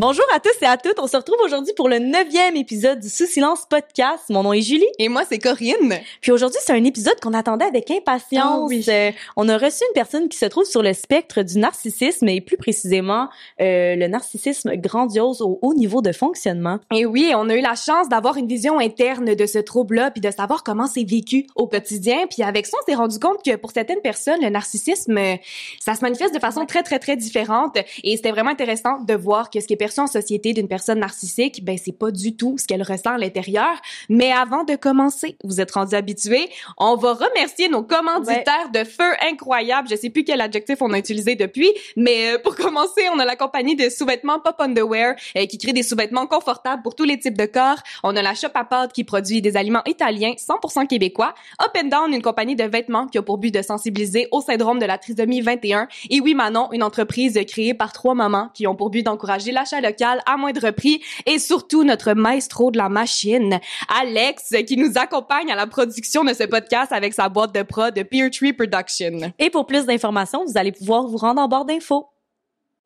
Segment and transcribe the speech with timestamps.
[0.00, 0.98] Bonjour à tous et à toutes.
[0.98, 4.30] On se retrouve aujourd'hui pour le neuvième épisode du Sous Silence Podcast.
[4.30, 4.86] Mon nom est Julie.
[4.98, 5.98] Et moi, c'est Corinne.
[6.22, 8.60] Puis aujourd'hui, c'est un épisode qu'on attendait avec impatience.
[8.62, 8.82] Oh oui.
[8.88, 12.40] Euh, on a reçu une personne qui se trouve sur le spectre du narcissisme et
[12.40, 13.28] plus précisément
[13.60, 16.78] euh, le narcissisme grandiose au haut niveau de fonctionnement.
[16.94, 20.22] Et oui, on a eu la chance d'avoir une vision interne de ce trouble-là, puis
[20.22, 22.26] de savoir comment c'est vécu au quotidien.
[22.26, 25.36] Puis avec ça, on s'est rendu compte que pour certaines personnes, le narcissisme, euh,
[25.78, 27.76] ça se manifeste de façon très, très, très différente.
[28.02, 31.64] Et c'était vraiment intéressant de voir que ce qui est en société d'une personne narcissique,
[31.64, 33.80] ben c'est pas du tout ce qu'elle ressent à l'intérieur.
[34.08, 36.48] Mais avant de commencer, vous êtes rendus habitués,
[36.78, 39.88] on va remercier nos commanditaires de feu incroyables.
[39.88, 43.24] Je sais plus quel adjectif on a utilisé depuis, mais euh, pour commencer, on a
[43.24, 47.18] la compagnie de sous-vêtements Pop Underwear euh, qui crée des sous-vêtements confortables pour tous les
[47.18, 47.78] types de corps.
[48.02, 51.34] On a la Shop à pâte qui produit des aliments italiens 100% québécois.
[51.62, 54.78] Up and Down, une compagnie de vêtements qui a pour but de sensibiliser au syndrome
[54.78, 55.88] de la trisomie 21.
[56.10, 60.20] Et oui, Manon, une entreprise créée par trois mamans qui ont pour but d'encourager local
[60.26, 61.02] à moindre prix.
[61.26, 63.58] Et surtout, notre maestro de la machine,
[63.88, 67.94] Alex, qui nous accompagne à la production de ce podcast avec sa boîte de prod
[67.94, 69.32] de Peer Tree Production.
[69.38, 72.09] Et pour plus d'informations, vous allez pouvoir vous rendre en barre d'infos.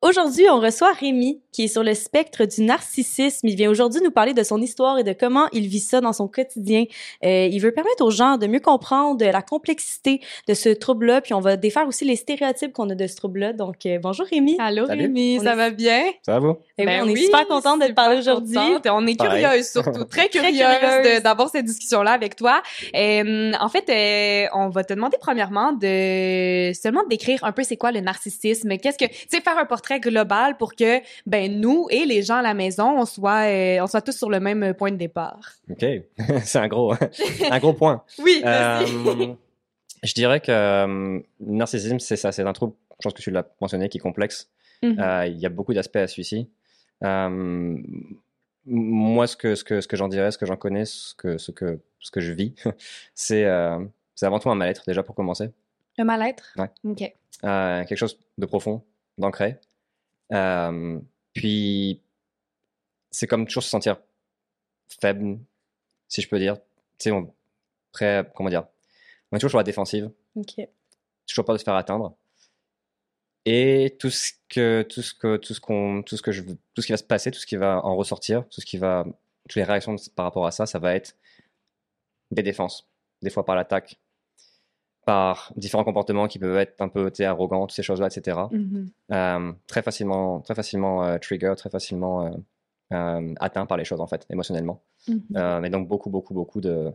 [0.09, 3.47] Aujourd'hui, on reçoit Rémi, qui est sur le spectre du narcissisme.
[3.47, 6.13] Il vient aujourd'hui nous parler de son histoire et de comment il vit ça dans
[6.13, 6.83] son quotidien.
[7.23, 11.33] Euh, il veut permettre aux gens de mieux comprendre la complexité de ce trouble-là, puis
[11.33, 13.53] on va défaire aussi les stéréotypes qu'on a de ce trouble-là.
[13.53, 14.57] Donc, euh, bonjour Rémi.
[14.59, 15.01] Allô Salut.
[15.01, 16.03] Rémi, On ça est- va bien?
[16.23, 16.57] Ça va vous?
[16.77, 18.59] Eh oui, Ben on est oui, super contente de te parler aujourd'hui.
[18.59, 19.41] On est Pareil.
[19.41, 22.61] curieuse surtout, très curieuse, d'avoir cette discussion-là avec toi.
[22.95, 27.77] Euh, en fait, euh, on va te demander premièrement de seulement décrire un peu c'est
[27.77, 28.77] quoi le narcissisme.
[28.77, 32.37] Qu'est-ce que, tu sais, faire un portrait global pour que ben nous et les gens
[32.37, 35.53] à la maison on soit euh, on soit tous sur le même point de départ.
[35.69, 35.85] OK.
[36.43, 36.93] c'est un gros,
[37.51, 38.03] un gros point.
[38.19, 38.41] Oui.
[38.45, 38.85] Euh,
[40.03, 40.87] je dirais que euh,
[41.39, 42.31] le narcissisme, c'est ça.
[42.31, 44.49] C'est un trouble, je pense que tu l'as mentionné, qui est complexe.
[44.83, 44.99] Mhm.
[44.99, 46.49] Euh, il y a beaucoup d'aspects à celui-ci.
[47.03, 47.77] Euh,
[48.65, 51.37] moi, ce que, ce que, ce que j'en dirais, ce que j'en connais, ce que,
[51.37, 52.53] ce que, ce que je vis,
[53.15, 53.79] c'est euh,
[54.15, 55.51] c'est avant tout un mal-être, déjà pour commencer.
[55.97, 56.53] Le mal-être?
[56.57, 56.69] Ouais.
[56.83, 57.13] Ok.
[57.43, 58.83] Euh, quelque chose de profond,
[59.17, 59.57] d'ancré.
[60.33, 60.99] Euh,
[61.33, 62.01] puis,
[63.11, 63.97] c'est comme toujours se sentir
[65.01, 65.39] faible,
[66.07, 66.55] si je peux dire.
[66.55, 66.61] Tu
[66.99, 67.33] sais, on,
[67.91, 68.65] prêt, comment dire,
[69.31, 70.11] on est toujours sur la défensive,
[71.27, 72.15] toujours peur de se faire atteindre.
[73.45, 76.81] Et tout ce que, tout ce que, tout ce qu'on, tout ce que je, tout
[76.81, 79.05] ce qui va se passer, tout ce qui va en ressortir, tout ce qui va,
[79.43, 81.15] toutes les réactions par rapport à ça, ça va être
[82.31, 82.87] des défenses,
[83.21, 83.99] des fois par l'attaque,
[85.05, 88.39] par différents comportements qui peuvent être un peu arrogants, toutes ces choses-là, etc.
[88.51, 88.89] Mhm.
[89.11, 92.35] Euh, très facilement, très facilement euh, trigger, très facilement
[92.91, 94.81] euh, atteint par les choses en fait, émotionnellement.
[95.35, 96.91] Euh, mais donc beaucoup, beaucoup, beaucoup de,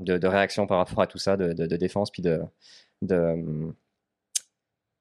[0.00, 2.40] de, de réactions par rapport à tout ça, de, de, de défense, puis de,
[3.02, 3.72] de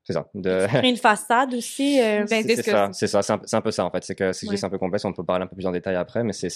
[0.03, 1.99] c'est ça, de, une façade aussi.
[2.01, 3.07] euh, Ben, c'est ça, c'est?
[3.07, 4.03] ça, c'est un, peu- c'est un peu ça en fait.
[4.03, 4.65] C'est que c'est Ouais.
[4.65, 6.47] un peu complexe, on peut parler un peu plus en détail après, mais c'est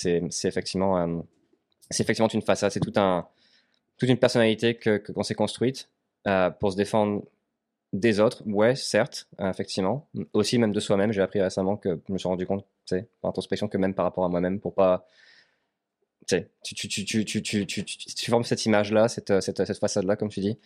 [0.43, 1.19] effectivement euh,
[1.91, 3.27] c'est effectivement une façade, c'est tout un
[3.97, 5.89] toute une personnalité que, qu'on s'est construite
[6.27, 7.23] euh, pour se défendre
[7.93, 10.07] des autres, ouais, certes, euh, effectivement.
[10.33, 13.07] Aussi, même de soi-même, j'ai appris récemment que je me suis rendu compte, tu sais,
[13.21, 15.07] par introspection, que même par rapport à moi-même, pour pas.
[16.27, 20.39] Tu tu, tu, tu, tu, formes cette image-là, cette, euh, cette, cette façade-là, comme tu
[20.39, 20.57] dis.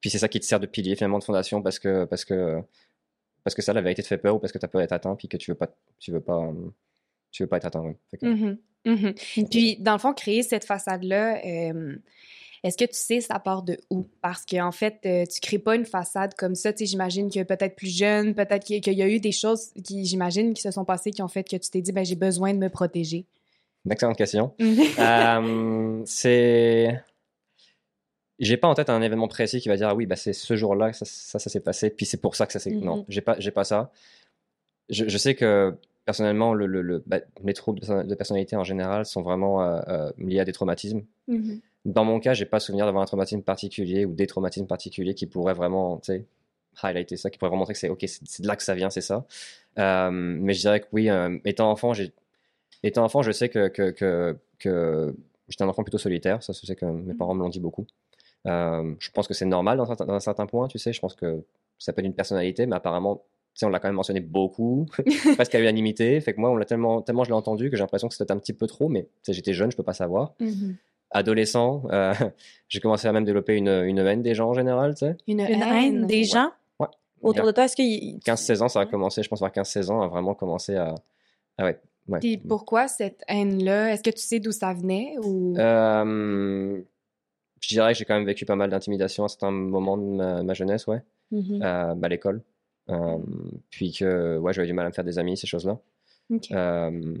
[0.00, 2.62] Puis c'est ça qui te sert de pilier, finalement, de fondation, parce que, parce que,
[3.44, 5.18] parce que ça, la vérité te fait peur, ou parce que ta peur est atteinte,
[5.18, 6.52] puis que tu veux pas, tu veux pas,
[7.30, 8.58] tu veux pas être que- Mhm.
[8.86, 9.14] Mhm.
[9.50, 11.96] Puis, dans le fond, créer cette façade-là, euh,
[12.62, 14.06] est-ce que tu sais ça part de où?
[14.22, 16.72] Parce qu'en fait, euh, tu crées pas une façade comme ça.
[16.72, 20.04] Tu sais, j'imagine que peut-être plus jeune, peut-être qu'il y a eu des choses qui,
[20.06, 22.52] j'imagine, qui se sont passées qui ont fait que tu t'es dit, ben j'ai besoin
[22.54, 23.26] de me protéger.
[23.86, 24.54] Une excellente question.
[24.98, 27.02] Euh, c'est
[28.38, 30.56] j'ai pas en tête un événement précis qui va dire ah oui bah c'est ce
[30.56, 33.04] jour-là que ça ça, ça s'est passé puis c'est pour ça que ça s'est non
[33.08, 33.92] j'ai pas j'ai pas ça
[34.88, 38.56] je, je sais que personnellement le, le, le- bah, les troubles de perso- de personnalité
[38.56, 41.02] en général sont vraiment euh, euh, liés à des traumatismes.
[41.28, 41.60] Mhm.
[41.84, 45.26] dans mon cas j'ai pas souvenir d'avoir un traumatisme particulier ou des traumatismes particuliers qui
[45.26, 46.00] pourraient vraiment
[46.82, 48.90] highlighter ça qui pourraient vraiment montrer que c'est ok c'est de là que ça vient
[48.90, 49.24] c'est ça.
[49.78, 51.08] Euh, mais je dirais que oui
[51.44, 52.12] étant enfant j'ai
[52.82, 55.14] étant enfant je sais que que, que, que
[55.48, 56.42] j'étais un enfant plutôt solitaire.
[56.42, 57.86] Ça je sais que mes parents me l'ont dit beaucoup.
[58.46, 60.92] Je pense que c'est normal dans, un certain- dans un certain point, tu sais.
[60.92, 61.42] Je pense que
[61.78, 63.22] ça peut être une personnalité, mais apparemment,
[63.62, 64.86] on l'a quand même mentionné beaucoup,
[65.36, 66.20] presque à l'unanimité.
[66.20, 68.32] Fait que moi, on l'a tellement, tellement je l'ai entendu que j'ai l'impression que c'était
[68.32, 70.34] un petit peu trop, mais tu sais, j'étais jeune, je peux pas savoir.
[70.40, 70.76] Mhm.
[71.12, 72.12] Adolescent, euh,
[72.68, 75.16] j'ai commencé à même développer une, une haine des gens en général, tu sais.
[75.26, 76.24] Une, Une haine des Ouais.
[76.24, 76.50] gens?
[76.78, 76.86] Ouais.
[77.22, 77.64] autour de toi.
[77.64, 80.76] Est-ce qu'il 15-16 ans, ça a commencé, je pense, vers 15-16 ans, à vraiment commencer
[80.76, 80.94] à.
[81.58, 81.78] Ah ouais.
[82.08, 82.20] ouais.
[82.20, 83.92] Puis pourquoi cette haine-là?
[83.92, 85.54] Est-ce que tu sais d'où ça venait ou...
[85.58, 86.80] Euh,
[87.60, 90.42] je dirais que j'ai quand même vécu pas mal d'intimidation à certains moments de ma,
[90.42, 91.60] ma jeunesse, ouais, Mhm.
[91.62, 92.40] euh, à l'école.
[92.88, 93.18] Euh,
[93.70, 95.78] puis que, ouais, j'avais du mal à me faire des amis, ces choses-là.
[96.52, 97.14] Euh,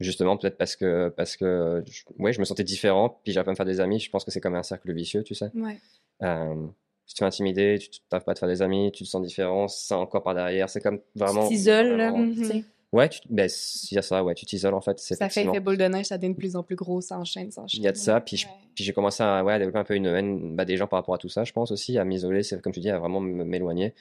[0.00, 3.50] justement, peut-être parce que, parce que, je, ouais, je me sentais différent, puis j'arrive pas
[3.50, 3.98] à me faire des amis.
[4.00, 5.50] Je pense que c'est comme un cercle vicieux, tu sais.
[5.54, 5.78] Ouais.
[6.22, 6.66] Euh,
[7.14, 9.66] tu es intimidé, tu n'arrives pas à te faire des amis, tu te sens différent,
[9.68, 10.68] ça encore par derrière.
[10.68, 11.42] C'est comme vraiment.
[11.48, 12.64] Tu t'isoles, vraiment- tu sais.
[12.90, 13.50] Ouais, tu, ben,
[13.90, 14.98] il y a ça, ouais, tu t'isoles en fait.
[14.98, 17.50] Ça fait effet boule de neige, ça devient de plus en plus gros, ça enchaîne,
[17.50, 17.82] ça enchaîne.
[17.82, 20.06] Il y a de ça, puis j'ai commencé à, ouais, à développer un peu une
[20.06, 22.62] haine bah, des gens par rapport à tout ça, je pense aussi, à m'isoler, c'est
[22.62, 23.92] comme tu dis, à vraiment m'éloigner.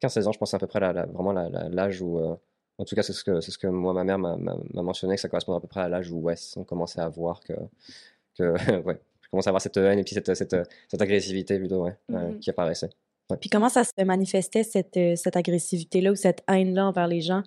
[0.00, 2.34] 15-16 ans, je pense à peu près la, la- vraiment l'âge où, euh,
[2.78, 4.36] en tout cas, c'est ce que, c'est ce que moi, ma mère m'a
[4.82, 7.40] mentionné, que ça correspond à peu près à l'âge où, ouais, on commençait à voir
[7.40, 7.54] que,
[8.38, 8.44] que
[8.86, 10.56] ouais, je commençais à avoir cette haine et puis cette, cette,
[10.88, 12.38] cette agressivité plutôt, ouais, euh, Mhm.
[12.40, 12.90] qui apparaissait.
[13.40, 17.42] Puis comment ça se manifestait, cette, euh, cette agressivité-là ou cette haine-là envers les gens?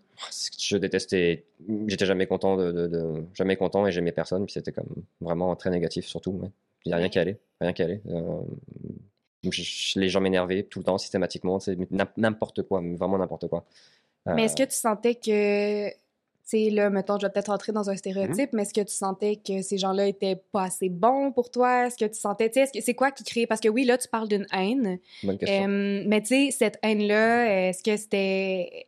[0.59, 1.45] Je détestais,
[1.87, 4.89] j'étais jamais content de, de- de- jamais content et j'aimais personne, puis c'était comme
[5.21, 6.49] vraiment très négatif surtout, ouais.
[6.85, 8.01] Il n'y a rien qui allait, rien qui allait.
[8.09, 8.41] Euh,
[9.43, 11.77] les gens m'énervaient tout le temps, systématiquement, c'est
[12.17, 13.65] n'importe quoi, vraiment n'importe quoi.
[14.25, 15.89] Mais est-ce Euh, que tu sentais que,
[16.49, 19.35] sais, là, mettons, je vais peut-être rentrer dans un stéréotype, mais est-ce que tu sentais
[19.37, 21.87] que ces gens-là étaient pas assez bons pour toi?
[21.87, 23.47] Est-ce que tu sentais, tu sais, c'est quoi qui crée?
[23.47, 25.67] Parce que oui, là, tu parles d'une haine, Bonne question.
[25.69, 28.85] euh, mais tu sais, cette haine-là, est-ce que c'était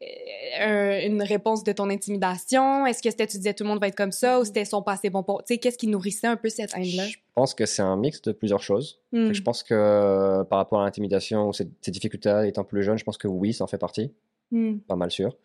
[0.62, 2.86] euh, un- une réponse de ton intimidation?
[2.86, 4.82] Est-ce que c'était, tu disais, tout le monde va être comme ça, ou c'était, sont
[4.82, 7.06] pas assez bons pour, tu sais, qu'est-ce qui nourrissait un peu cette haine-là?
[7.08, 9.00] Je pense que c'est un mix de plusieurs choses.
[9.12, 9.32] Hmm.
[9.32, 13.04] Je pense que euh, par rapport à l'intimidation ou ces, difficultés étant plus jeune, je
[13.04, 14.12] pense que oui, ça en fait partie,
[14.52, 14.80] Hmm.
[14.80, 15.38] pas mal sûr.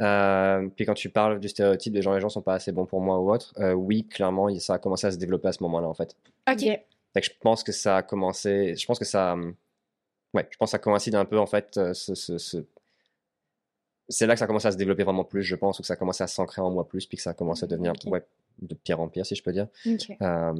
[0.00, 2.84] Euh, puis quand tu parles du stéréotype des gens, les gens sont pas assez bons
[2.86, 5.62] pour moi ou autre, euh, oui, clairement, ça a commencé à se développer à ce
[5.62, 6.16] moment-là en fait.
[6.50, 6.64] OK.
[7.14, 8.74] Que je pense que ça a commencé.
[8.76, 9.34] Je pense que ça.
[9.34, 9.54] hum,
[10.34, 11.76] Ouais, je pense que ça coïncide un peu en fait.
[11.76, 12.64] euh, ce, ce- ce-
[14.08, 15.86] C'est là que ça a commencé à se développer vraiment plus, je pense, ou que
[15.86, 17.92] ça a commencé à s'ancrer en moi plus, puis que ça a commencé à devenir
[17.92, 18.10] Ok.
[18.12, 18.22] ouais,
[18.60, 19.68] de pire en pire, si je peux dire.
[19.86, 20.10] OK.
[20.20, 20.52] Euh,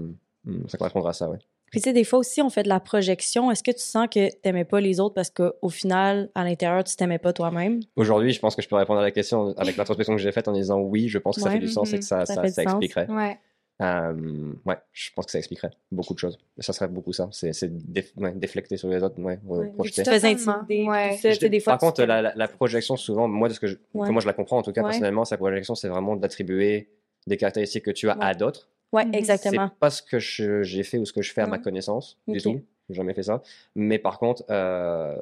[0.47, 1.39] hum, ça correspondra à ça, ouais.
[1.75, 3.51] Puis tu sais, des fois aussi, on fait de la projection.
[3.51, 6.95] Est-ce que tu sens que t'aimais pas les autres parce qu'au final, à l'intérieur, tu
[6.97, 7.81] t'aimais pas toi-même?
[7.97, 10.47] Aujourd'hui, je pense que je peux répondre à la question avec l'introspection que j'ai faite
[10.49, 12.47] en disant oui, je pense que ça Ouais, fait du sens et que ça, ça
[12.49, 13.11] ça, expliquerait.
[13.11, 13.39] Ouais.
[13.83, 16.39] Euh, ouais, je pense que ça expliquerait beaucoup de choses.
[16.61, 17.29] Ça serait beaucoup ça.
[17.33, 20.03] C'est déf- ouais, déflecter sur les autres, ouais, Ouais, projeter.
[20.03, 20.63] Tu te faisais Totalement.
[20.63, 20.89] intimider.
[20.89, 21.11] Ouais.
[21.17, 23.55] tout ça, tu sais, des fois, Par contre, la, la- la projection, souvent, moi, de
[23.55, 24.91] ce que je, je la comprends en tout cas Ouais.
[24.91, 26.89] personnellement, sa projection, c'est vraiment d'attribuer
[27.27, 28.25] des caractéristiques que tu as Ouais.
[28.25, 28.69] à d'autres.
[28.95, 29.15] Ouais, Mhm.
[29.15, 29.69] exactement.
[29.73, 32.17] C'est pas ce que je- j'ai fait ou ce que je fais à ma connaissance
[32.29, 32.61] du tout.
[32.89, 33.43] J'ai jamais fait ça.
[33.75, 35.17] Mais par contre, euh,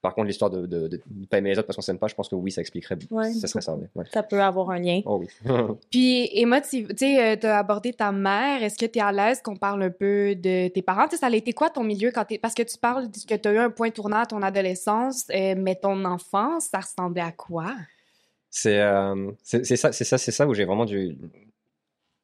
[0.00, 2.06] par contre, l'histoire de, de, de ne pas aimer les autres parce qu'on s'aime pas,
[2.06, 2.96] je pense que oui, ça expliquerait.
[3.10, 3.74] Ouais, ça serait ça.
[3.74, 4.04] Ouais.
[4.14, 5.02] Ça peut avoir un lien.
[5.04, 5.26] Oh oui.
[5.90, 8.62] Puis, émotive, tu sais, euh, t'as abordé ta mère.
[8.62, 11.06] Est-ce que t'es à l'aise qu'on parle un peu de tes parents?
[11.08, 12.24] Tu ça a été quoi ton milieu quand.
[12.40, 15.74] Parce que tu parles que t'as eu un point tournant à ton adolescence, euh, mais
[15.74, 17.74] ton enfance, ça ressemblait à quoi?
[18.48, 19.62] C'est euh, ça,
[19.92, 21.18] c'est ça, c'est ça où j'ai vraiment dû.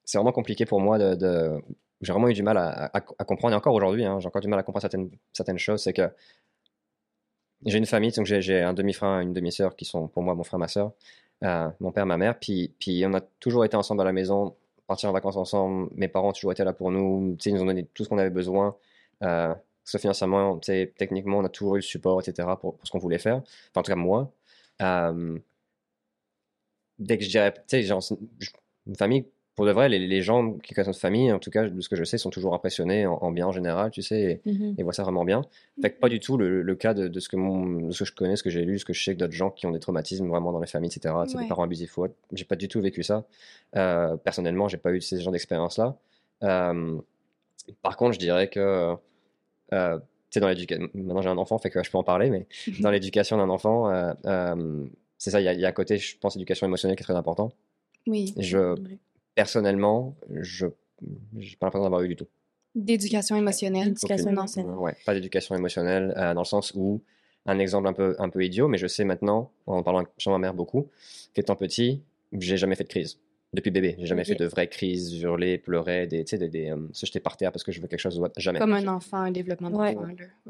[0.06, 1.60] C'est vraiment compliqué pour moi de.
[2.00, 4.58] J'ai vraiment eu du mal à, comprendre, et encore aujourd'hui, hein, j'ai encore du mal
[4.58, 5.82] à comprendre certaines, certaines choses.
[5.82, 6.10] C'est que
[7.64, 10.44] j'ai une famille, donc j'ai un demi-frère et une demi-sœur qui sont pour moi mon
[10.44, 10.92] frère, ma sœur,
[11.44, 12.38] euh, mon père, ma mère.
[12.38, 14.54] Puis, puis on a toujours été ensemble à la maison,
[14.86, 15.90] partir en vacances ensemble.
[15.94, 17.36] Mes parents ont toujours été là pour nous.
[17.44, 18.76] Ils nous ont donné tout ce qu'on avait besoin.
[19.22, 19.54] Euh,
[19.92, 22.48] que financièrement, techniquement, on a toujours eu le support, etc.
[22.60, 23.36] pour, ce qu'on voulait faire.
[23.36, 24.32] Enfin, en tout cas, moi.
[24.82, 25.38] Euh,
[26.98, 28.16] dès que je dirais, tu sais,
[28.86, 31.66] une famille, pour de vrai, les, les gens qui connaissent notre famille, en tout cas,
[31.68, 34.40] de ce que je sais, sont toujours impressionnés en, en bien en général, tu sais,
[34.44, 34.74] et, Mhm.
[34.78, 35.42] et voient ça vraiment bien.
[35.82, 38.00] Fait que pas du tout le, le cas de, de ce que mon, de ce
[38.00, 39.66] que je connais, ce que j'ai lu, ce que je sais que d'autres gens qui
[39.66, 41.14] ont des traumatismes vraiment dans les familles, etc.
[41.14, 41.42] Ouais.
[41.42, 42.14] des parents abusifs ou autre.
[42.32, 43.24] J'ai pas du tout vécu ça.
[43.76, 45.96] Euh, personnellement, j'ai pas eu ces genres d'expérience-là.
[46.42, 46.98] Euh,
[47.82, 48.94] par contre, je dirais que,
[49.72, 52.28] euh, tu sais, dans l'éducation, maintenant j'ai un enfant, fait que je peux en parler,
[52.30, 52.46] mais
[52.80, 54.84] dans l'éducation d'un enfant, euh, euh,
[55.18, 57.02] c'est ça, il y, a- il y a un côté, je pense, éducation émotionnelle qui
[57.02, 57.50] est très important.
[58.06, 58.34] Oui.
[58.36, 58.74] Je,
[59.36, 60.66] personnellement, je
[61.38, 62.26] j'ai pas l'impression d'avoir eu du tout.
[62.74, 63.88] D'éducation émotionnelle.
[63.88, 64.38] Éducation Aucune.
[64.38, 64.74] émotionnelle.
[64.74, 67.00] Ouais, pas d'éducation émotionnelle, euh, dans le sens où,
[67.44, 70.38] un exemple un peu, un peu idiot, mais je sais maintenant, en parlant sur ma
[70.38, 70.88] mère beaucoup,
[71.32, 72.02] qu'étant petit,
[72.32, 73.18] j'ai jamais fait de crise.
[73.52, 76.70] Depuis bébé, j'ai jamais fait de vraies crises, hurler, pleurer, des, tu sais, des, des,
[76.70, 78.38] euh, se jeter par terre parce que je veux quelque chose ou autre.
[78.38, 78.58] Jamais.
[78.58, 79.96] Comme un enfant, un développement Ouais.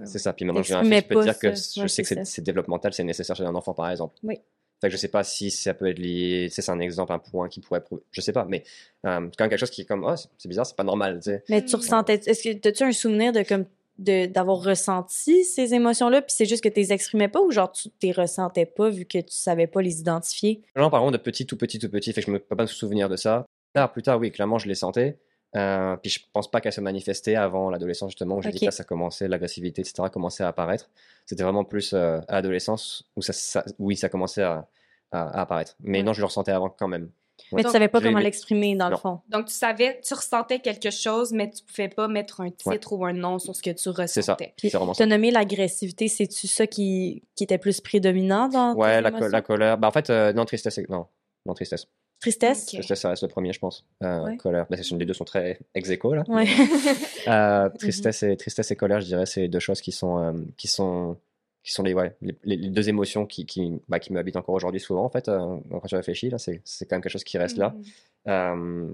[0.04, 0.32] C'est ça.
[0.32, 3.36] Puis maintenant fils, je peux te dire que je sais que c'est développemental, c'est nécessaire
[3.36, 4.16] chez un enfant, par exemple.
[4.22, 4.40] Oui.
[4.80, 7.18] Fait que je sais pas si ça peut être lié, tu c'est un exemple, un
[7.18, 8.62] point qui pourrait prouver, je sais pas, mais
[9.06, 11.30] euh, quand même quelque chose qui est comme, oh, c'est bizarre, c'est pas normal, tu
[11.30, 11.44] sais.
[11.48, 12.20] Mais tu ressentais.
[12.26, 13.64] Est-ce que as-tu un souvenir de comme
[13.98, 17.88] d'avoir ressenti ces émotions-là, puis c'est juste que tu les exprimais pas ou genre tu
[18.02, 20.62] les ressentais pas vu que tu savais pas les identifier?
[20.76, 22.64] Non, par contre, de petit, tout petit, tout petit, fait que je me peux pas
[22.64, 23.46] me souvenir de ça.
[23.72, 25.18] Tard, plus tard, oui, clairement, je les sentais.
[25.54, 28.66] Euh, puis je pense pas qu'elle se manifestait avant l'adolescence, justement, où j'ai dit Ok.
[28.70, 30.90] que ça commençait, l'agressivité, etc., commençait à apparaître.
[31.24, 34.66] C'était vraiment plus euh, à l'adolescence où ça, ça- oui, ça commençait à,
[35.12, 35.74] à- à apparaître.
[35.80, 36.04] Mais Ouais.
[36.04, 37.10] non, je le ressentais avant quand même.
[37.52, 39.20] Mais tu Donc, savais pas comment l'exprimer dans le fond.
[39.28, 42.98] Donc, tu savais, tu ressentais quelque chose, mais tu pouvais pas mettre un titre Ouais.
[42.98, 44.06] ou un nom sur ce que tu ressentais.
[44.08, 44.36] C'est ça.
[44.36, 49.00] Puis, C'est Tu as nommé l'agressivité, c'est-tu ça qui, qui était plus prédominant dans Ouais,
[49.02, 49.76] la, co- la colère.
[49.78, 50.80] Bah, en fait, euh, non, tristesse.
[50.88, 51.06] Non,
[51.44, 51.86] non, tristesse.
[52.20, 52.66] Tristesse?
[52.66, 53.84] Tristesse, ça reste le premier, je pense.
[54.02, 54.36] Euh, Ouais.
[54.38, 54.66] Colère.
[54.70, 56.24] Bah, c'est- les deux sont très ex aequo, là.
[56.28, 56.46] Ouais.
[57.28, 60.32] Euh, tristesse, et, tristesse et colère, je dirais, c'est les deux choses qui sont, euh,
[60.56, 61.16] qui sont,
[61.64, 64.80] qui sont les, ouais, les, deux émotions qui, qui, bah, qui me habitent encore aujourd'hui
[64.80, 67.36] souvent, en fait, euh, quand je réfléchis, là, c'est, c'est quand même quelque chose qui
[67.36, 67.70] reste là.
[67.70, 67.84] Mhm.
[68.28, 68.92] Euh,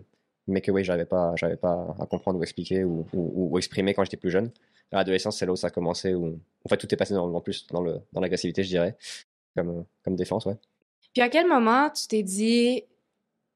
[0.49, 3.93] mais que oui, j'avais pas, j'avais pas à comprendre ou expliquer ou, ou, ou exprimer
[3.93, 4.51] quand j'étais plus jeune.
[4.91, 7.33] À l'adolescence, c'est là où ça a commencé, où en fait tout est passé dans,
[7.33, 8.97] en plus dans, le, dans l'agressivité, je dirais,
[9.55, 10.57] comme, comme défense, ouais.
[11.13, 12.83] Puis à quel moment tu t'es dit,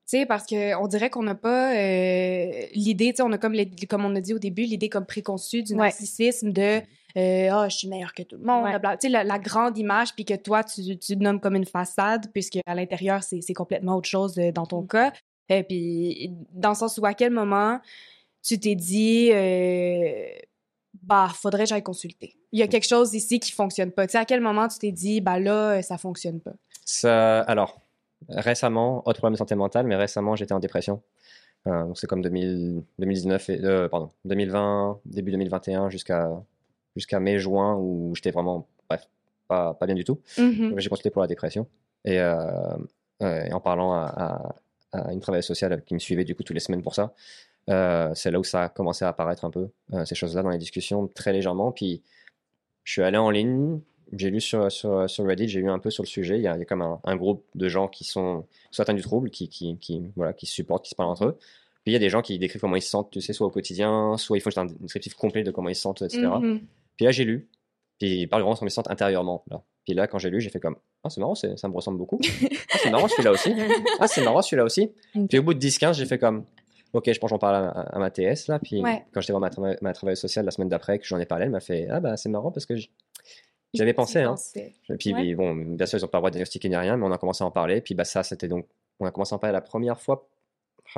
[0.09, 3.39] tu sais, parce que on dirait qu'on n'a pas euh, l'idée, tu sais, on a
[3.39, 5.79] comme, les- comme on a dit au début, l'idée comme préconçue du Ouais.
[5.87, 6.81] narcissisme de
[7.17, 8.71] euh, ah je suis meilleur que tout le monde, Ouais.
[8.71, 8.99] blablabla.
[8.99, 12.31] tu sais la, la grande image, puis que toi tu, tu nommes comme une façade,
[12.33, 14.87] puisque à l'intérieur c'est c'est complètement autre chose euh, dans ton Mm.
[14.89, 15.13] cas.
[15.49, 17.81] Et puis dans le sens où à quel moment
[18.43, 20.27] tu t'es dit euh,
[21.03, 22.37] bah faudrait que j'aille consulter.
[22.53, 24.07] Il y a quelque chose ici qui fonctionne pas.
[24.07, 26.53] Tu sais à quel moment tu t'es dit bah là euh, ça fonctionne pas?
[26.85, 27.81] Ça, alors,
[28.29, 31.03] récemment, autre problème de santé mentale, mais récemment, j'étais en dépression.
[31.67, 36.31] Euh, donc c'est comme 2000 2019, et, euh, pardon, 2020, début 2021 jusqu'à
[36.95, 39.09] jusqu'à mai-juin où j'étais vraiment, bref,
[39.49, 40.21] pas, pas bien du tout.
[40.39, 40.75] Mhm.
[40.79, 41.67] J'ai consulté pour la dépression
[42.05, 42.77] et, euh,
[43.21, 44.05] et en parlant à,
[44.93, 47.13] à- à une travailleuse sociale qui me suivait du coup toutes les semaines pour ça,
[47.69, 49.69] c'est là où ça a commencé à apparaître un peu,
[50.07, 51.71] ces choses-là dans les discussions très légèrement.
[51.73, 52.03] Puis
[52.85, 53.81] je suis allé en ligne,
[54.13, 56.37] j'ai lu sur, sur, sur Reddit, j'ai lu un peu sur le sujet.
[56.37, 58.83] Il y a, il y a comme un, un groupe de gens qui sont soit
[58.83, 61.37] atteints du trouble, qui, qui, qui, voilà, qui se supportent, qui se parlent entre eux.
[61.85, 63.47] Puis il y a des gens qui décrivent comment ils se sentent, tu sais, soit
[63.47, 66.23] au quotidien, soit il faut juste un descriptif complet de comment ils se sentent, etc.
[66.41, 66.61] Mhm.
[66.97, 67.49] Puis là, j'ai lu.
[67.99, 69.45] Puis il parle vraiment de comment ils se sentent intérieurement.
[69.51, 69.63] Là.
[69.85, 72.19] Puis là, quand j'ai lu, j'ai fait comme Ah, c'est marrant, ça me ressemble beaucoup.
[72.73, 73.55] Ah, c'est marrant celui-là aussi.
[74.01, 74.91] Ah, c'est marrant celui-là aussi.
[75.29, 76.45] Puis au bout de 10-15, j'ai fait comme
[76.93, 78.49] Ok, je pense j'en parle à, ma TS.
[78.49, 78.59] Là.
[78.59, 79.05] Puis Ouais.
[79.13, 81.45] quand j'étais voir ma, trava- ma travailleuse sociale la semaine d'après, que j'en ai parlé,
[81.45, 82.75] elle m'a fait Ah, bah c'est marrant parce que
[83.75, 84.21] j'avais pensé.
[84.21, 84.35] Hein.
[84.57, 85.35] Et puis Ouais.
[85.35, 87.19] bon, bien sûr, ils n'ont pas le droit de diagnostiquer ni rien, mais on a
[87.19, 87.81] commencé à en parler.
[87.81, 88.67] Puis bah, ça, c'était donc.
[89.01, 90.29] On a commencé à en parler la première fois.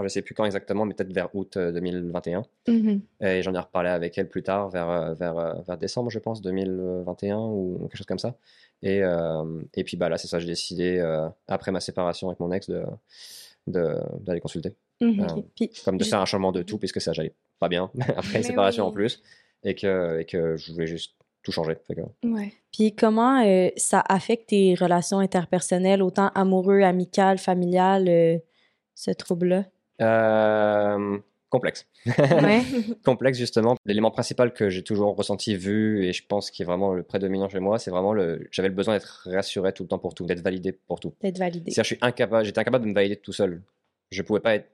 [0.03, 2.43] Je sais plus quand exactement, mais peut-être vers août euh, 2021.
[2.69, 3.01] Mhm.
[3.23, 6.19] Et j'en ai reparlé avec elle plus tard, vers, euh, vers, euh, vers décembre, je
[6.19, 8.37] pense, 2021 ou quelque chose comme ça.
[8.83, 12.39] Et, euh, et puis bah, là, c'est ça, j'ai décidé, euh, après ma séparation avec
[12.39, 12.85] mon ex, de,
[13.67, 14.75] de- d'aller consulter.
[15.03, 15.07] Euh.
[15.57, 18.45] Puis, Comme de faire un changement de tout, puisque ça, j'allais pas bien, après une
[18.45, 19.23] séparation en plus,
[19.65, 22.53] et que, et que je voulais juste tout que- Ouais.
[22.73, 28.39] puis comment euh, ça affecte tes relations interpersonnelles, autant amoureux, amicales, familiales, euh,
[28.95, 29.65] ce trouble-là?
[30.01, 31.19] Euh,
[31.51, 31.87] complexe.
[32.07, 32.61] Ouais.
[33.05, 33.77] complexe justement.
[33.87, 37.49] L'élément principal que j'ai toujours ressenti, vu, et je pense qui est vraiment le prédominant
[37.49, 38.47] chez moi, c'est vraiment le.
[38.51, 41.15] J'avais le besoin d'être rassuré tout le temps pour tout, d'être validé pour tout.
[41.23, 41.71] D'être validé.
[41.71, 43.63] C'est-à-dire, je suis incapable, j'étais incapable de me valider tout seul.
[44.11, 44.69] Je pouvais pas être.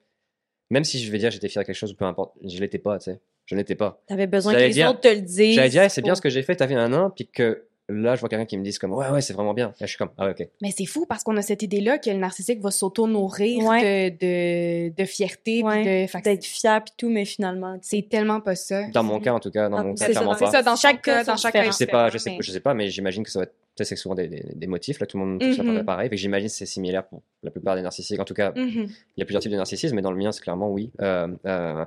[0.71, 2.79] Même si je vais dire j'étais fier de quelque chose ou peu importe, je l'étais
[2.79, 3.21] pas, tu sais.
[3.47, 4.01] Je n'étais pas.
[4.07, 5.55] T'avais besoin que les dire- autres te le disent.
[5.57, 7.65] J'allais dire, hey, c'est bien ce que j'ai fait, t'as vu un an, puis que
[7.91, 9.67] là, je vois quelqu'un qui me dise comme, ouais, ouais, c'est vraiment bien.
[9.69, 10.49] Là, je suis comme, ah, ouais, ok.
[10.63, 14.11] Mais c'est fou parce qu'on a cette idée-là que le narcissique va s'auto-nourrir Ouais.
[14.11, 15.57] de, de, de fierté.
[15.61, 16.23] puis Ouais, de...
[16.23, 18.89] D'être fier puis tout, mais finalement, C'est tellement pas ça.
[18.89, 20.51] Dans mon cas, en tout cas, dans Ah, mon c'est cas, ça, clairement C'est pas.
[20.51, 21.65] ça, dans chaque cas, dans chaque cas.
[21.65, 23.53] Je sais pas, je sais, mais- je sais pas, mais j'imagine que ça va être.
[23.77, 25.79] tu sais, c'est souvent des, des, des motifs, là, tout le monde ça Mhm.
[25.79, 26.09] pas pareil.
[26.09, 28.21] Fait que j'imagine que c'est similaire pour la plupart des narcissiques.
[28.21, 28.87] En tout cas, Mhm.
[28.87, 30.91] il y a plusieurs types de narcissisme, mais dans le mien, c'est clairement oui.
[31.03, 31.85] Euh, euh,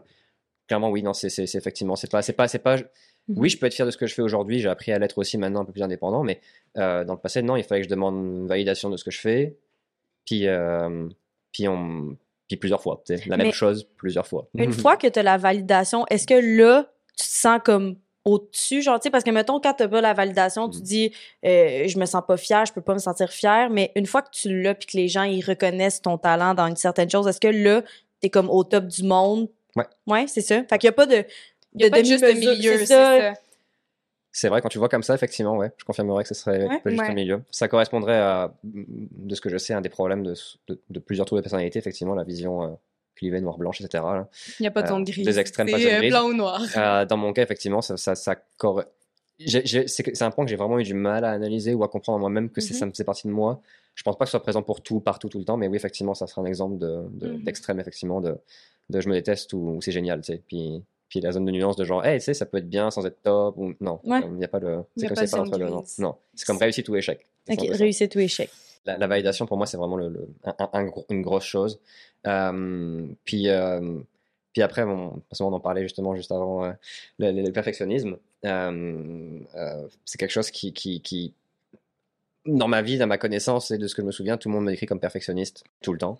[0.67, 2.77] clairement oui, non, c'est effectivement, c'est pas, c'est pas, c'est pas.
[3.29, 4.59] Oui, je peux être fier de ce que je fais aujourd'hui.
[4.59, 6.39] J'ai appris à l'être aussi maintenant un peu plus indépendant, mais
[6.77, 9.11] euh, dans le passé, non, il fallait que je demande une validation de ce que
[9.11, 9.57] je fais,
[10.25, 11.09] puis, euh,
[11.51, 12.15] puis on,
[12.47, 14.47] puis plusieurs fois, la même chose plusieurs fois.
[14.55, 18.81] Une fois que tu as la validation, est-ce que là, tu te sens comme au-dessus,
[18.81, 20.81] genre, tu sais, parce que mettons, quand t'as pas la validation, tu Mm.
[20.81, 21.13] dis,
[21.45, 24.21] euh, je me sens pas fier, je peux pas me sentir fier, mais une fois
[24.21, 27.25] que tu l'as puis que les gens, ils reconnaissent ton talent dans une certaine chose,
[27.27, 27.83] est-ce que là,
[28.19, 29.49] t'es comme au top du monde?
[29.77, 29.85] Ouais.
[30.07, 30.63] Ouais, c'est ça.
[30.63, 31.23] Fait qu'il y a pas de,
[31.75, 34.49] Il y a de pas juste demi-mesure, milieu, c'est ça.
[34.49, 36.79] vrai, quand tu vois comme ça, effectivement, ouais, je confirmerais que ce serait Ouais.
[36.79, 37.09] pas juste Ouais.
[37.09, 37.41] un milieu.
[37.51, 40.33] Ça correspondrait à, de ce que je sais, un des problèmes de,
[40.67, 42.67] de, de plusieurs troubles de personnalité, effectivement, la vision euh,
[43.15, 44.03] clivée, noire-blanche, etc.
[44.03, 44.27] là.
[44.59, 45.25] Il n'y a pas de Euh, zone grise.
[45.25, 46.11] des extrêmes, pas de euh, grise.
[46.11, 46.61] blanc ou noir.
[46.75, 48.35] Euh, dans mon cas, effectivement, ça, ça, ça
[49.39, 52.49] c'est un point que j'ai vraiment eu du mal à analyser ou à comprendre moi-même
[52.49, 52.67] que Mhm.
[52.73, 53.61] ça me faisait partie de moi.
[53.95, 55.75] Je pense pas que ce soit présent pour tout, partout, tout le temps, mais oui,
[55.77, 57.43] effectivement, ça sera un exemple de- de- Mhm.
[57.43, 58.35] d'extrême, effectivement, de,
[58.89, 60.41] de je me déteste ou, ou c'est génial, tu sais.
[60.47, 62.91] Puis puis la zone de nuance de genre, hey, tu sais, ça peut être bien
[62.91, 64.19] sans être top, ou non, Ouais.
[64.25, 64.83] il n'y a pas le.
[64.97, 65.65] C'est comme pas c'est pas de entre le.
[65.65, 65.99] zone Non, grise.
[65.99, 66.15] non.
[66.35, 67.25] c'est comme réussite ou échec.
[67.49, 68.49] Ok, réussite ou échec.
[68.85, 71.45] La, la validation pour moi, c'est vraiment le, le- un- un- un gros- une grosse
[71.45, 71.79] chose.
[72.25, 73.99] Euh, puis, euh,
[74.51, 76.71] puis après, bon, parce qu'on en parlait justement juste avant, euh,
[77.19, 81.33] le, perfectionnisme, c'est quelque chose qui, qui, qui,
[82.45, 84.55] dans ma vie, dans ma connaissance et de ce que je me souviens, tout le
[84.55, 86.19] monde me décrit comme perfectionniste tout le temps.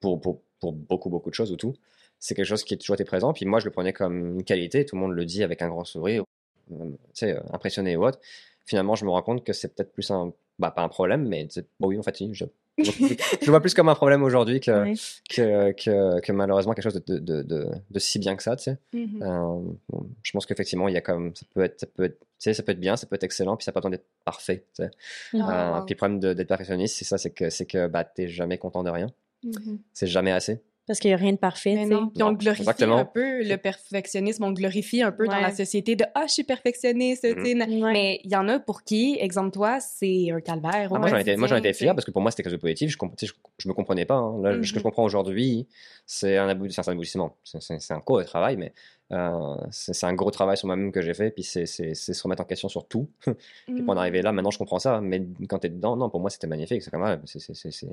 [0.00, 1.74] Pour, pour, pour beaucoup, beaucoup de choses ou tout.
[2.18, 3.32] C'est quelque chose qui est toujours été présent.
[3.32, 4.84] Puis moi, je le prenais comme une qualité.
[4.84, 6.24] Tout le monde le dit avec un grand sourire,
[6.72, 6.90] euh,
[7.22, 8.18] euh, impressionné ou autre.
[8.64, 11.46] Finalement, je me rends compte que c'est peut-être plus un, bah, pas un problème, mais
[11.78, 12.44] bon, oui, en fait, je,
[12.78, 14.94] je le vois plus comme un problème aujourd'hui que, Ouais.
[15.30, 18.78] que, que, que malheureusement quelque chose de, de, de, si bien que ça, tu sais.
[18.92, 19.22] Mhm.
[19.22, 22.18] Euh, bon, je pense qu'effectivement, il y a comme, ça peut être, ça peut être,
[22.18, 23.90] tu sais, ça peut être bien, ça peut être excellent, puis ça n'a pas besoin
[23.92, 24.90] d'être parfait, tu sais.
[25.34, 25.84] Ah, Euh, wow.
[25.86, 28.82] puis le problème d'être perfectionniste, c'est ça, c'est que, c'est que, bah, t'es jamais content
[28.82, 29.06] de rien.
[29.46, 29.78] Mhm.
[29.92, 30.60] C'est jamais assez.
[30.86, 32.10] Parce qu'il n'y a rien de parfait, Mais non.
[32.10, 32.98] Puis on le glorifie exactement.
[32.98, 36.32] un peu, le perfectionnisme, on le glorifie un peu dans la société de Ah, je
[36.34, 37.92] suis perfectionniste, Ouais.
[37.92, 40.90] Mais il y en a pour qui, exemple toi, c'est un calvaire.
[40.94, 42.52] Ah, moi, j'en étais, moi, j'en étais quotidien, fier parce que pour moi, c'était quelque
[42.52, 42.90] chose de positif.
[42.92, 44.14] Je, comp- je, je me comprenais pas.
[44.14, 44.40] hein.
[44.44, 44.64] Là, ce que Mhm.
[44.78, 45.66] je comprends aujourd'hui,
[46.06, 47.36] c'est un, abou- c'est un aboutissement.
[47.42, 48.72] C'est, c'est- c'est un cours de travail, mais
[49.10, 51.30] c'est, c'est un gros travail sur moi-même que j'ai fait.
[51.30, 53.08] Puis c'est, se remettre en question sur tout.
[53.26, 53.32] tu.
[53.66, 55.00] Puis pour en arriver là, maintenant, je comprends ça.
[55.00, 56.82] Mais quand t'es dedans, non, pour moi, c'était magnifique.
[56.82, 57.86] C'est comme, ah, c'est-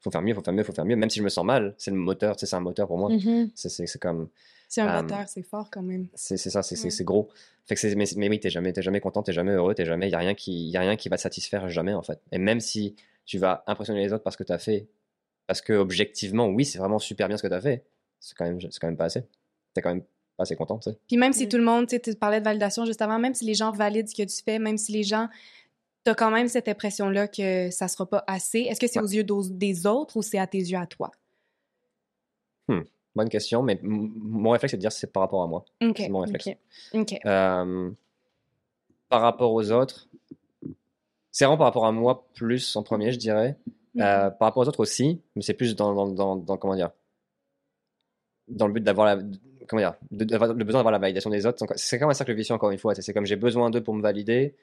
[0.00, 0.96] faut faire mieux, faut faire mieux, faut faire mieux.
[0.96, 2.36] Même si je me sens mal, c'est le moteur.
[2.36, 3.10] Tu c'est un moteur pour moi.
[3.10, 3.50] Mhm.
[3.54, 4.28] C'est, comme,
[4.68, 6.06] C'est un Euh, moteur, c'est fort quand même.
[6.14, 7.28] c'est, ça, c'est, gros.
[7.66, 10.14] Fait que mais, mais oui, t'es jamais, jamais content, t'es jamais heureux, t'es jamais, y
[10.14, 12.20] a rien qui, y a rien qui va te satisfaire jamais, en fait.
[12.32, 14.88] Et même si tu vas impressionner les autres parce que t'as fait,
[15.46, 17.84] parce que objectivement, oui, c'est vraiment super bien ce que t'as fait,
[18.20, 19.22] c'est quand même, c'est quand même pas assez.
[19.74, 20.02] T'es quand même
[20.40, 20.98] assez content, tu sais.
[21.06, 21.48] Puis même si Mm.
[21.48, 23.70] tout le monde, tu sais, tu parlais de validation juste avant, même si les gens
[23.72, 25.28] valident ce que tu fais, même si les gens,
[26.04, 28.60] t'as quand même cette impression-là que ça sera pas assez.
[28.60, 29.04] Est-ce que c'est Ouais.
[29.04, 31.10] aux yeux des autres ou c'est à tes yeux à toi?
[33.16, 35.64] Bonne question, mais mon réflexe, c'est de dire c'est par rapport à moi.
[35.96, 36.48] C'est mon réflexe.
[37.26, 37.90] Euh,
[39.08, 40.08] par rapport aux autres,
[41.32, 43.56] c'est vraiment par rapport à moi plus en premier, je dirais.
[43.96, 44.02] Mhm.
[44.02, 46.90] Euh, par rapport aux autres aussi, mais c'est plus dans, dans, dans, dans- comment dire,
[48.50, 49.22] dans le but d'avoir la,
[49.68, 51.64] comment dire, de- le besoin d'avoir la validation des autres.
[51.76, 52.94] C'est comme un cercle vicieux encore une fois.
[52.94, 54.54] C'est comme j'ai besoin d'eux pour me valider,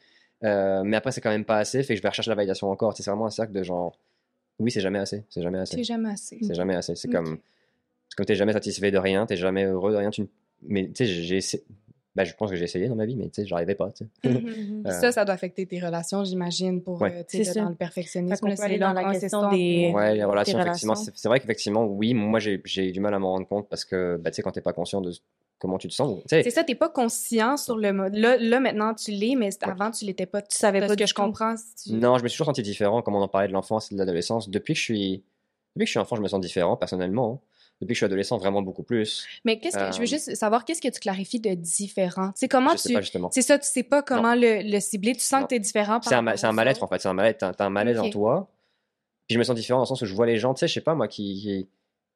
[0.43, 2.69] euh, mais après c'est quand même pas assez, fait que je vais rechercher la validation
[2.69, 2.95] encore.
[2.95, 3.97] C'est vraiment un cercle de genre,
[4.59, 6.39] oui c'est jamais assez, c'est jamais assez, C'est jamais assez.
[6.41, 6.95] c'est jamais assez.
[6.95, 7.13] C'est Ok.
[7.15, 7.37] comme,
[8.09, 10.09] c'est comme t'es jamais satisfait de rien, t'es jamais heureux de rien.
[10.11, 10.27] Tu,
[10.63, 11.39] mais tu sais, j'ai
[12.17, 13.91] bah, je pense que j'ai essayé dans ma vie, mais tu sais, j'arrivais pas.
[13.91, 14.29] tu sais.
[14.29, 14.83] Mhm.
[14.87, 17.13] Euh, Ça, ça doit affecter tes relations, j'imagine, pour Ouais.
[17.19, 18.33] euh, tu sais, dans le perfectionnisme.
[18.35, 20.95] Fait qu'on là, peut c'est aller dans la question des- Ouais, les relations, effectivement.
[20.95, 24.31] C'est vrai qu'effectivement, oui, moi, j'ai du mal à m'en rendre compte parce que, bah,
[24.31, 25.11] tu sais, quand t'es pas conscient de
[25.59, 28.15] comment tu te sens, C'est ça, t'es pas conscient sur le mode.
[28.15, 30.41] Là, là maintenant, tu l'es, mais avant, tu l'étais pas.
[30.41, 31.55] Tu savais pas ce que je comprends.
[31.57, 33.91] si tu- non, je me suis toujours senti différent, comme on en parlait de l'enfance
[33.91, 34.49] et de l'adolescence.
[34.49, 35.23] Depuis que je suis,
[35.77, 37.41] depuis que je suis enfant, je me sens différent, personnellement.
[37.43, 37.47] hein.
[37.79, 39.27] Depuis que je suis adolescent, vraiment beaucoup plus.
[39.45, 42.31] Mais qu'est-ce que je veux Euh, juste savoir, qu'est-ce que tu clarifies de différent?
[42.35, 42.95] C'est comment je sais tu.
[42.95, 43.29] pas, justement.
[43.31, 45.13] C'est ça, tu sais pas comment le, le cibler.
[45.13, 45.45] Tu sens Non.
[45.45, 46.21] que t'es différent par C'est un,
[46.53, 46.99] mal-être, en fait.
[46.99, 47.37] C'est un mal-être.
[47.55, 48.49] T'as un malaise en toi.
[49.27, 50.67] Puis je me sens différent dans le sens où je vois les gens, tu sais,
[50.67, 51.67] je sais pas, moi, qui, qui,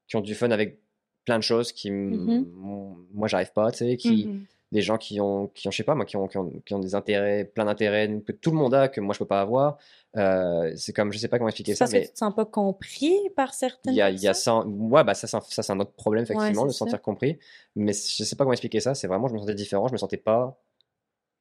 [0.07, 0.79] qui ont du fun avec
[1.25, 2.31] plein de choses qui, m- Mhm.
[2.31, 4.45] m- moi, j'arrive pas, tu sais, qui, Mhm.
[4.71, 6.73] Des gens qui ont, qui ont, je sais pas, moi, qui ont, qui ont, qui
[6.73, 9.41] ont des intérêts, plein d'intérêts que tout le monde a, que moi, je peux pas
[9.41, 9.77] avoir.
[10.17, 12.33] Euh, c'est comme, je sais pas comment expliquer ça, parce que mais tu te sens
[12.33, 14.63] pas compris par certaines il y a, il y a personnes?
[14.63, 16.77] ça, ouais, bah, ça, c'est un- ça, c'est un autre problème, effectivement, Ouais, de se
[16.77, 16.97] sentir ça.
[16.99, 17.37] compris.
[17.75, 19.97] Mais je sais pas comment expliquer ça, c'est vraiment, je me sentais différent, je me
[19.97, 20.57] sentais pas,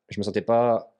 [0.08, 0.92] je me sentais pas,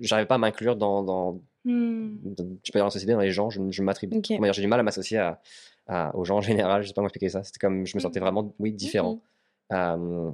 [0.00, 2.18] j'arrivais pas à m'inclure dans, dans, Hmm.
[2.22, 4.26] dans- je sais pas, dans la société, dans les gens, je, je m'attribue, Ok.
[4.28, 5.40] comment dire, j'ai du mal à m'associer à,
[5.88, 7.42] à- aux gens en général, je sais pas comment expliquer ça.
[7.44, 8.24] C'était comme, je me sentais Mhm.
[8.24, 9.20] vraiment, oui, différent.
[9.72, 10.30] Euh,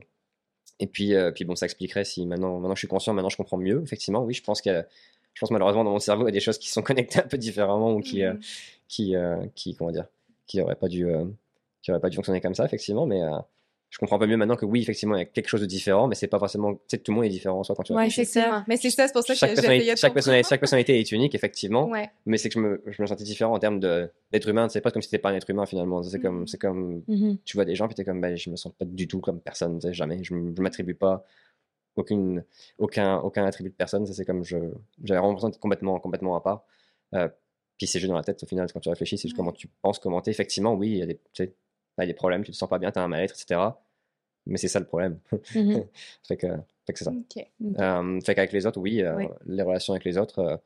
[0.83, 3.37] et puis, euh, puis bon, ça expliquerait si maintenant, maintenant je suis conscient, maintenant je
[3.37, 3.81] comprends mieux.
[3.83, 4.87] Effectivement, oui, je pense qu'il y a-
[5.35, 6.83] je pense malheureusement dans mon cerveau il y a des choses qui sont
[7.17, 8.41] connectées un peu différemment ou qui, euh, Mhm.
[8.89, 10.07] qui, euh, qui, comment dire,
[10.47, 11.25] qui auraient pas dû, euh,
[11.83, 13.07] qui auraient pas dû fonctionner comme ça, effectivement.
[13.07, 13.23] Mais
[13.93, 15.67] je comprends un peu mieux maintenant que oui, effectivement, il y a quelque chose de
[15.67, 17.83] différent, mais c'est pas forcément, tu sais, tout le monde est différent en soi quand
[17.83, 18.23] tu Ouais, réfléchis.
[18.23, 18.65] effectivement.
[18.67, 20.99] Mais c'est ça, c'est pour ça que Chaque j'essayais personnalité, de chaque, personnalité, chaque personnalité
[20.99, 22.11] est unique, effectivement, Ouais.
[22.25, 24.67] mais c'est que je me, je me sentais différent en termes d'être humain.
[24.71, 26.03] C'est pas comme si t'étais pas un être humain finalement.
[26.03, 26.47] C'est comme, Mhm.
[26.47, 27.37] c'est comme, Mhm.
[27.45, 29.41] tu vois des gens puis t'es comme ben je me sens pas du tout comme
[29.43, 31.25] personne tu sais, jamais je, je m'attribue pas
[31.97, 32.45] aucune
[32.79, 34.57] aucun aucun attribut de personne ça c'est comme je
[35.05, 36.65] j'avais vraiment l'impression d'être complètement complètement à part
[37.15, 37.29] Euh,
[37.77, 39.45] puis c'est juste dans la tête au final quand tu réfléchis c'est juste Ouais.
[39.45, 41.21] comment tu penses comment t'es effectivement oui il y a des
[41.97, 43.61] t'as des problèmes tu te sens pas bien t'as un mal-être etc
[44.47, 45.19] mais c'est ça le problème
[45.55, 45.85] Mhm.
[46.27, 46.47] fait que
[46.87, 47.47] fait que c'est ça OK.
[47.79, 49.27] Euh, fait qu'avec les autres oui, euh, Oui.
[49.47, 50.57] les relations avec les autres euh,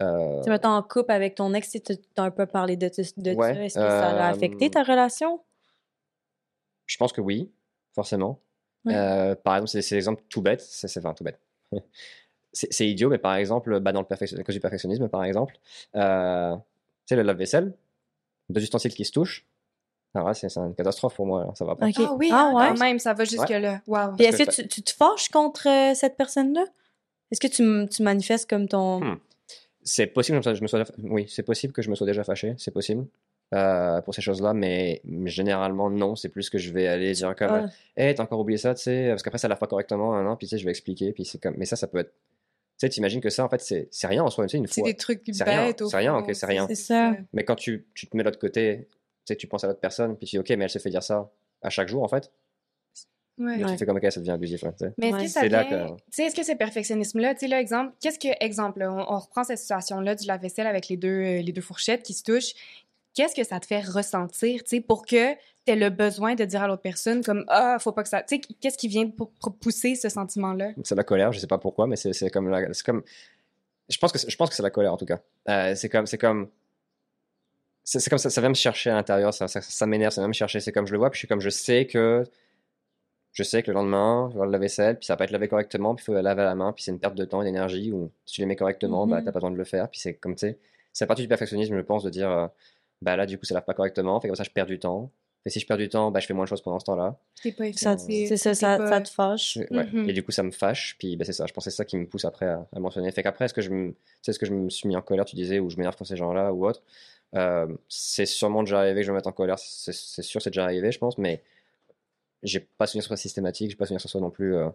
[0.00, 3.34] euh, Tu mettons, en couple avec ton ex, tu as un peu parlé de, de
[3.34, 3.64] Ouais, ça.
[3.64, 5.42] Est-ce que ça a affecté ta relation?
[6.86, 7.50] Je pense que oui,
[7.94, 8.40] forcément.
[8.84, 11.40] Par exemple, c'est c'est l'exemple tout bête, c'est c'est- enfin tout bête.
[12.54, 15.22] C'est c'est idiot, mais par exemple, bah, dans le perfection- à cause du perfectionnisme, par
[15.22, 15.54] exemple,
[15.92, 17.74] tu sais, le lave-vaisselle,
[18.48, 19.46] deux ustensiles qui se touchent,
[20.18, 21.86] Alors là, c'est c'est une catastrophe pour moi, là, ça va pas.
[21.96, 22.68] Ah oui, Ah hein, ouais?
[22.68, 23.80] quand même, ça va jusque-là.
[23.86, 24.14] Wow.
[24.16, 26.64] Puis est-ce que tu, tu te fâches contre euh, cette personne-là?
[27.30, 29.00] Est-ce que tu, tu manifestes comme ton...
[29.00, 29.18] Hmm.
[29.82, 31.94] C'est possible que je me sois, je me sois- oui, c'est possible que je me
[31.94, 33.06] sois déjà fâché, c'est possible
[33.54, 36.14] euh, pour ces choses-là, mais mais généralement non.
[36.16, 37.66] C'est plus que je vais aller dire comme, Ah.
[37.96, 40.36] hey, t'as encore oublié ça, tu sais, parce qu'après ça lave pas correctement, un an,
[40.36, 42.86] puis tu sais, je vais expliquer, puis c'est comme, mais ça, ça peut être, tu
[42.86, 44.80] sais, t'imagines que ça, en fait, c'est c'est rien en soi, tu sais, une C'est
[44.82, 44.90] fois.
[44.90, 45.82] des trucs C'est bêtes.
[45.88, 46.66] c'est rien, ok, c'est rien.
[46.68, 47.12] C'est ça.
[47.32, 48.88] Mais quand tu, tu te mets de l'autre côté,
[49.28, 51.02] sais, tu penses à l'autre personne, puis tu dis, ok, mais elle se fait dire
[51.02, 51.30] ça
[51.62, 52.30] à chaque jour, en fait.
[53.38, 53.60] Ouais.
[53.60, 53.70] Et Ouais.
[53.72, 54.92] tu fais comme, ok, ça devient abusif, là, tu sais.
[54.98, 55.46] Mais est-ce Ouais.
[55.46, 55.86] que là vient...
[55.88, 58.92] que- Tu sais, est-ce que ce perfectionnisme-là, tu sais, là, exemple, qu'est-ce que, exemple, là,
[58.92, 62.14] on, on reprend cette situation-là du lave-vaisselle avec les deux, euh, les deux fourchettes qui
[62.14, 62.54] se touchent.
[63.14, 66.44] Qu'est-ce que ça te fait ressentir, tu sais, pour que tu aies le besoin de
[66.44, 68.22] dire à l'autre personne comme, ah, faut pas que ça...
[68.22, 70.70] Tu sais, qu'est-ce qui vient pour, pour pousser ce sentiment-là?
[70.84, 73.02] C'est la colère, je sais pas pourquoi, mais c'est comme la- c'est comme
[73.88, 75.20] je pense que c'est- je pense que c'est la colère en tout cas.
[75.48, 76.48] Euh, c'est comme c'est comme
[77.98, 80.28] c'est comme ça, ça vient me chercher à l'intérieur, ça, ça, ça m'énerve, ça vient
[80.28, 80.60] me chercher.
[80.60, 82.24] C'est comme je le vois, puis je suis comme je sais que
[83.32, 85.30] je sais que le lendemain, je vais avoir le vaisselle, puis ça va pas être
[85.30, 87.24] lavé correctement, puis il faut le laver à la main, puis c'est une perte de
[87.24, 87.92] temps et d'énergie.
[87.92, 89.24] Ou si tu les mets correctement, bah Mhm.
[89.24, 89.88] t'as pas besoin de le faire.
[89.90, 90.58] Puis c'est comme tu sais,
[90.92, 92.46] c'est la partie du perfectionnisme, je pense, de dire euh,
[93.00, 95.10] bah là du coup ça lave pas correctement, fait comme ça je perds du temps.
[95.46, 97.16] Et si je perds du temps, bah je fais moins de choses pendant ce temps-là.
[97.36, 97.48] Ça,
[97.94, 99.58] efficace, c'est ça, ça, pas- ça te fâche?
[99.70, 99.84] Ouais.
[99.86, 100.08] Mhm.
[100.08, 100.96] Et du coup, ça me fâche.
[100.98, 102.80] Puis ben, c'est ça, je pense que c'est ça qui me pousse après à, à
[102.80, 103.10] mentionner.
[103.12, 105.24] Fait qu'après, est-ce que je me, c'est ce que je me suis mis en colère,
[105.24, 106.82] tu disais, ou je m'énerve contre ces gens-là ou autre?
[107.34, 109.58] Euh, c'est sûrement déjà arrivé que je me mette en colère.
[109.58, 111.42] C'est sûr, c'est déjà arrivé, je pense, mais
[112.42, 113.70] j'ai pas souvenir que ce soit systématique.
[113.70, 114.68] J'ai pas souvenir que ce soit non plus euh,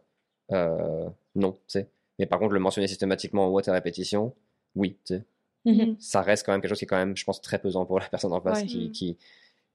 [0.52, 1.88] euh, non, tu sais.
[2.20, 4.34] Mais par contre, le mentionner systématiquement ou autre à répétition,
[4.76, 5.24] oui, tu sais.
[5.66, 5.96] Mhm.
[6.00, 8.00] Ça reste quand même quelque chose qui est quand même, je pense, très pesant pour
[8.00, 8.66] la personne en face, Ouais.
[8.68, 8.92] qui, Mhm.
[8.92, 9.18] qui,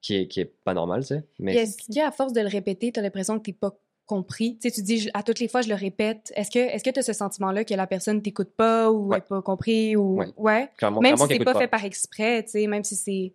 [0.00, 1.24] qui, est, qui est pas normal, tu sais.
[1.40, 3.74] Mais est-ce qu'à force de le répéter, t'as l'impression que t'es pas
[4.08, 4.56] compris?
[4.60, 6.32] Tu sais, tu dis, à toutes les fois, je le répète.
[6.34, 9.18] Est-ce que est-ce que t'as ce sentiment-là que la personne t'écoute pas ou Ouais.
[9.18, 10.20] est pas compris ou...
[10.36, 10.68] Ouais.
[10.76, 13.32] clairement, Même clairement si c'est écoute pas, fait par exprès, tu sais, même si c'est...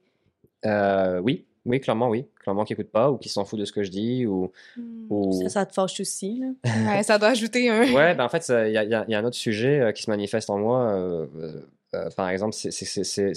[0.65, 2.25] Euh, oui, oui, clairement, oui.
[2.41, 4.51] Clairement qu'ils n'écoutent pas ou qu'ils s'en foutent de ce que je dis ou.
[5.09, 5.31] ou...
[5.43, 6.47] Ça, ça te fâche aussi, là.
[6.97, 7.93] Ouais, ça doit ajouter un...
[7.93, 9.91] Ouais, ben en fait, il y a, y a- y a un autre sujet euh,
[9.93, 10.91] qui se manifeste en moi.
[10.93, 11.25] euh,
[11.95, 12.69] euh, par exemple, c'est-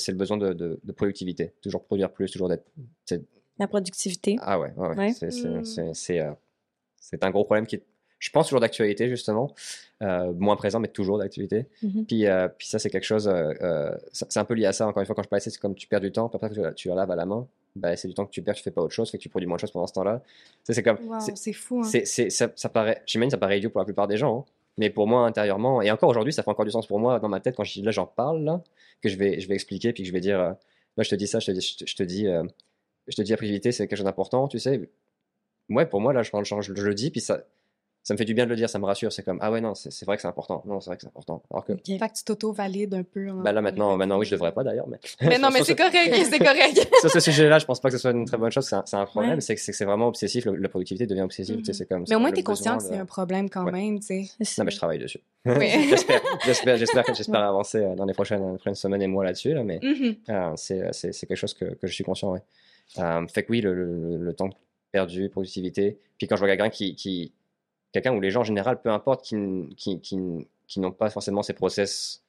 [0.08, 1.52] le besoin de, de- de productivité.
[1.62, 2.64] Toujours produire plus, toujours d'être.
[3.58, 4.36] La productivité.
[4.40, 4.96] Ah ouais, ouais, ouais.
[4.96, 5.12] Ouais.
[5.12, 5.62] C'est- Mm.
[6.20, 6.32] euh,
[7.10, 7.82] c'est un gros problème qui est,
[8.18, 9.52] je pense, toujours d'actualité, justement.
[10.02, 11.66] Euh, moins présent, mais toujours d'actualité.
[11.82, 12.04] Mhm.
[12.06, 13.28] Puis, euh, puis ça, c'est quelque chose.
[13.28, 15.74] euh, c'est un peu lié à ça, encore une fois, quand je parlais, c'est comme
[15.74, 17.46] tu perds du temps, puis après, tu, la- tu la laves à la main.
[17.76, 19.28] Ben, c'est du temps que tu perds, tu fais pas autre chose, fait que tu
[19.28, 20.22] produis moins de choses pendant ce temps-là.
[20.64, 20.98] C'est comme.
[21.06, 21.82] Wow, c'est- c'est fou, hein.
[21.84, 24.44] c'est, ça, ça paraît, j'imagine ça paraît idiot pour la plupart des gens, hein.
[24.78, 27.28] mais pour moi intérieurement, et encore aujourd'hui, ça fait encore du sens pour moi dans
[27.28, 28.62] ma tête quand je, là j'en parle, là,
[29.02, 30.52] que je vais, je vais expliquer, puis que je vais dire, euh,
[30.96, 32.44] là je te dis ça, je te dis, je te, dis, euh,
[33.08, 34.88] je te dis la productivité c'est quelque chose d'important, tu sais.
[35.68, 37.40] Ouais, pour moi là, je, je, je, je le dis, puis ça,
[38.02, 39.60] ça me fait du bien de le dire, ça me rassure, c'est comme, ah ouais,
[39.60, 41.42] non, c'est, vrai que c'est important, non, c'est vrai que c'est important.
[41.50, 41.80] Alors que, Ok.
[41.86, 43.26] Fait que tu t'auto-valides un peu.
[43.28, 43.40] hein.
[43.42, 44.98] bah là maintenant, maintenant oui, je devrais pas d'ailleurs, mais.
[45.28, 46.88] Mais non, mais c'est ce- correct, c'est correct.
[47.00, 49.06] Sur ce sujet-là, je pense pas que ce soit une très bonne chose, c'est un,
[49.06, 49.40] problème, Ouais.
[49.40, 51.74] c'est que c'est vraiment obsessif, le- la productivité devient obsessive, tu sais, Mhm.
[51.74, 52.04] c'est comme.
[52.08, 53.72] Mais au moins, le t'es conscient que c'est un problème quand Ouais.
[53.72, 54.54] même, tu sais.
[54.58, 55.18] Non, mais je travaille dessus.
[55.44, 55.68] Oui.
[55.88, 59.24] j'espère, j'espère, j'espère, que- j'espère avancer euh, dans les prochaines, les prochaines semaines et mois
[59.24, 59.80] là-dessus, là, mais
[60.28, 60.92] euh, c'est,
[61.26, 62.42] quelque chose que, que je suis conscient, ouais.
[62.98, 64.48] Euh, fait que oui, le, le, le temps
[64.96, 65.98] perdu, productivité.
[66.18, 67.32] Puis quand je vois quelqu'un qui, qui
[67.92, 69.36] quelqu'un ou les gens en général, peu importe, qui,
[69.76, 70.18] qui, qui,
[70.66, 72.22] qui n'ont pas forcément ces process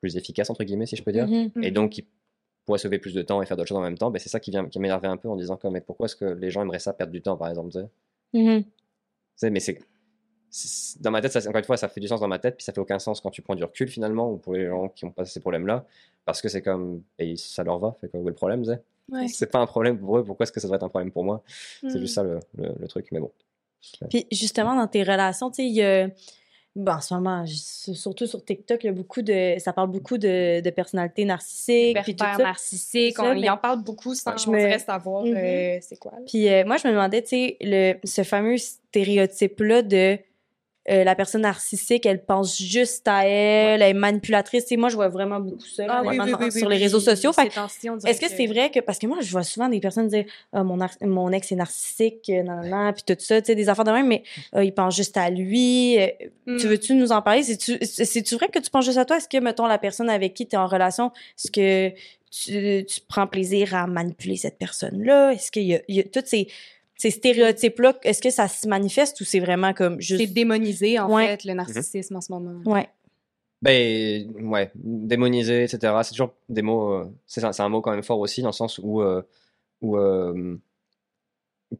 [0.00, 1.62] plus efficaces, entre guillemets, si je peux dire, Mhm.
[1.62, 2.06] et donc qui
[2.64, 4.40] pourraient sauver plus de temps et faire d'autres choses en même temps, ben, c'est ça
[4.40, 6.60] qui vient qui m'énervait un peu en disant comme, mais pourquoi est-ce que les gens
[6.62, 7.86] aimeraient ça perdre du temps, par exemple, tu sais?
[8.34, 8.62] Mhm.
[8.64, 8.70] Tu
[9.36, 9.78] sais, mais c'est
[11.00, 12.64] dans ma tête, ça, encore une fois, ça fait du sens dans ma tête, puis
[12.64, 15.04] ça fait aucun sens quand tu prends du recul finalement, ou pour les gens qui
[15.04, 15.84] ont pas ces problèmes-là,
[16.24, 18.70] parce que c'est comme, et ça leur va, fait que où est le problème, tu
[18.70, 18.80] sais?
[19.10, 19.28] Ouais.
[19.28, 21.24] C'est pas un problème pour eux, pourquoi est-ce que ça devrait être un problème pour
[21.24, 21.42] moi?
[21.82, 23.30] C'est juste ça le, le- le truc, mais bon.
[24.10, 26.08] Puis justement, dans tes relations, tu sais, il y a...
[26.74, 29.54] Bon, en ce moment, surtout sur TikTok, il y a beaucoup de...
[29.58, 32.42] Ça parle beaucoup de, de personnalités narcissiques, puis tout Pervers ça.
[32.42, 35.34] narcissique, on mais- y en parle beaucoup sans Je on me- savoir Mhm.
[35.36, 36.12] euh, c'est quoi.
[36.26, 40.18] Puis euh, moi, je me demandais, tu sais, le, ce fameux stéréotype-là de
[40.90, 44.66] euh, la personne narcissique, elle pense juste à elle, elle est manipulatrice.
[44.66, 47.32] Sais, moi, je vois vraiment beaucoup ça maintenant, sur les réseaux sociaux.
[47.32, 50.24] Que Est-ce que c'est vrai que parce que moi je vois souvent des personnes dire
[50.52, 53.68] ah, mon ex est narcissique euh, nan, nan, nan, puis tout ça tu sais des
[53.68, 54.22] affaires de même mais
[54.54, 55.98] euh, il pense juste à lui
[56.46, 56.58] Mm.
[56.58, 57.42] tu veux-tu nous en parler?
[57.42, 59.16] C'est tu c'est vrai que tu penses juste à toi?
[59.16, 61.90] Est-ce que mettons la personne avec qui tu es en relation est-ce que
[62.30, 66.22] tu, tu prends plaisir à manipuler cette personne là est-ce qu'il y y a tous
[66.24, 66.48] ces
[66.96, 70.98] ces stéréotypes là est-ce que ça se manifeste ou c'est vraiment comme C'est juste démonisé
[70.98, 71.26] en Ouais.
[71.28, 72.60] fait le narcissisme en ce moment.
[72.70, 72.88] ouais
[73.62, 75.92] Ben, ouais, démoniser, etc.
[76.02, 76.92] C'est toujours des mots.
[76.92, 79.00] euh, c'est un, c'est un mot quand même fort aussi, dans le sens où.
[79.02, 79.22] euh,
[79.82, 80.56] où euh,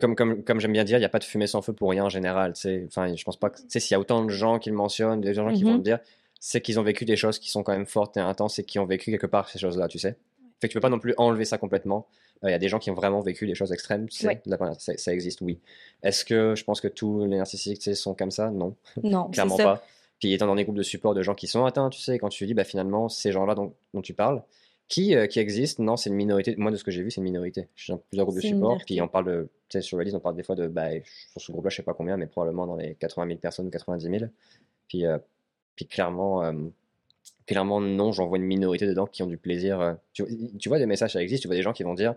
[0.00, 1.90] comme comme, comme j'aime bien dire, il n'y a pas de fumée sans feu pour
[1.90, 2.54] rien en général.
[2.86, 3.58] Enfin, je pense pas que.
[3.58, 5.72] Tu sais, s'il y a autant de gens qui le mentionnent, des gens qui vont
[5.72, 5.76] Mhm.
[5.76, 5.98] le dire,
[6.40, 8.78] c'est qu'ils ont vécu des choses qui sont quand même fortes et intenses et qui
[8.78, 10.16] ont vécu quelque part ces choses-là, tu sais.
[10.60, 12.06] Fait que tu peux pas non plus enlever ça complètement.
[12.42, 14.42] Il y a des gens qui ont vraiment vécu des choses extrêmes, tu sais, Ouais.
[14.44, 15.58] de la première- ça, ça existe, oui.
[16.02, 18.50] Est-ce que je pense que tous les narcissiques tu sais, sont comme ça?
[18.50, 19.82] Non, Non, clairement pas.
[20.18, 22.28] Puis étant dans des groupes de support de gens qui sont atteints, tu sais, quand
[22.28, 24.42] tu dis, bah finalement, ces gens-là dont, dont tu parles,
[24.88, 26.54] qui, euh, qui existent, non, c'est une minorité.
[26.56, 27.68] Moi, de ce que j'ai vu, c'est une minorité.
[27.74, 30.14] Je suis dans plusieurs groupes de support, puis on parle de, tu sais, sur Reddit,
[30.14, 30.88] on parle des fois de, bah,
[31.32, 33.70] sur ce groupe-là, je sais pas combien, mais probablement dans les 80 000 personnes ou
[33.70, 34.30] 90 000.
[34.88, 35.18] Puis, euh,
[35.74, 36.52] puis clairement, euh,
[37.46, 39.80] clairement, non, j'en vois une minorité dedans qui ont du plaisir.
[39.80, 40.24] euh, tu,
[40.58, 42.14] tu vois des messages, ça existe, tu vois des gens qui vont dire,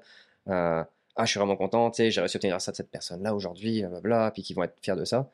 [0.48, 0.84] euh,
[1.16, 3.36] ah, je suis vraiment content, tu sais, j'ai réussi à obtenir ça de cette personne-là
[3.36, 5.30] aujourd'hui, blablabla, puis qui vont être fiers de ça.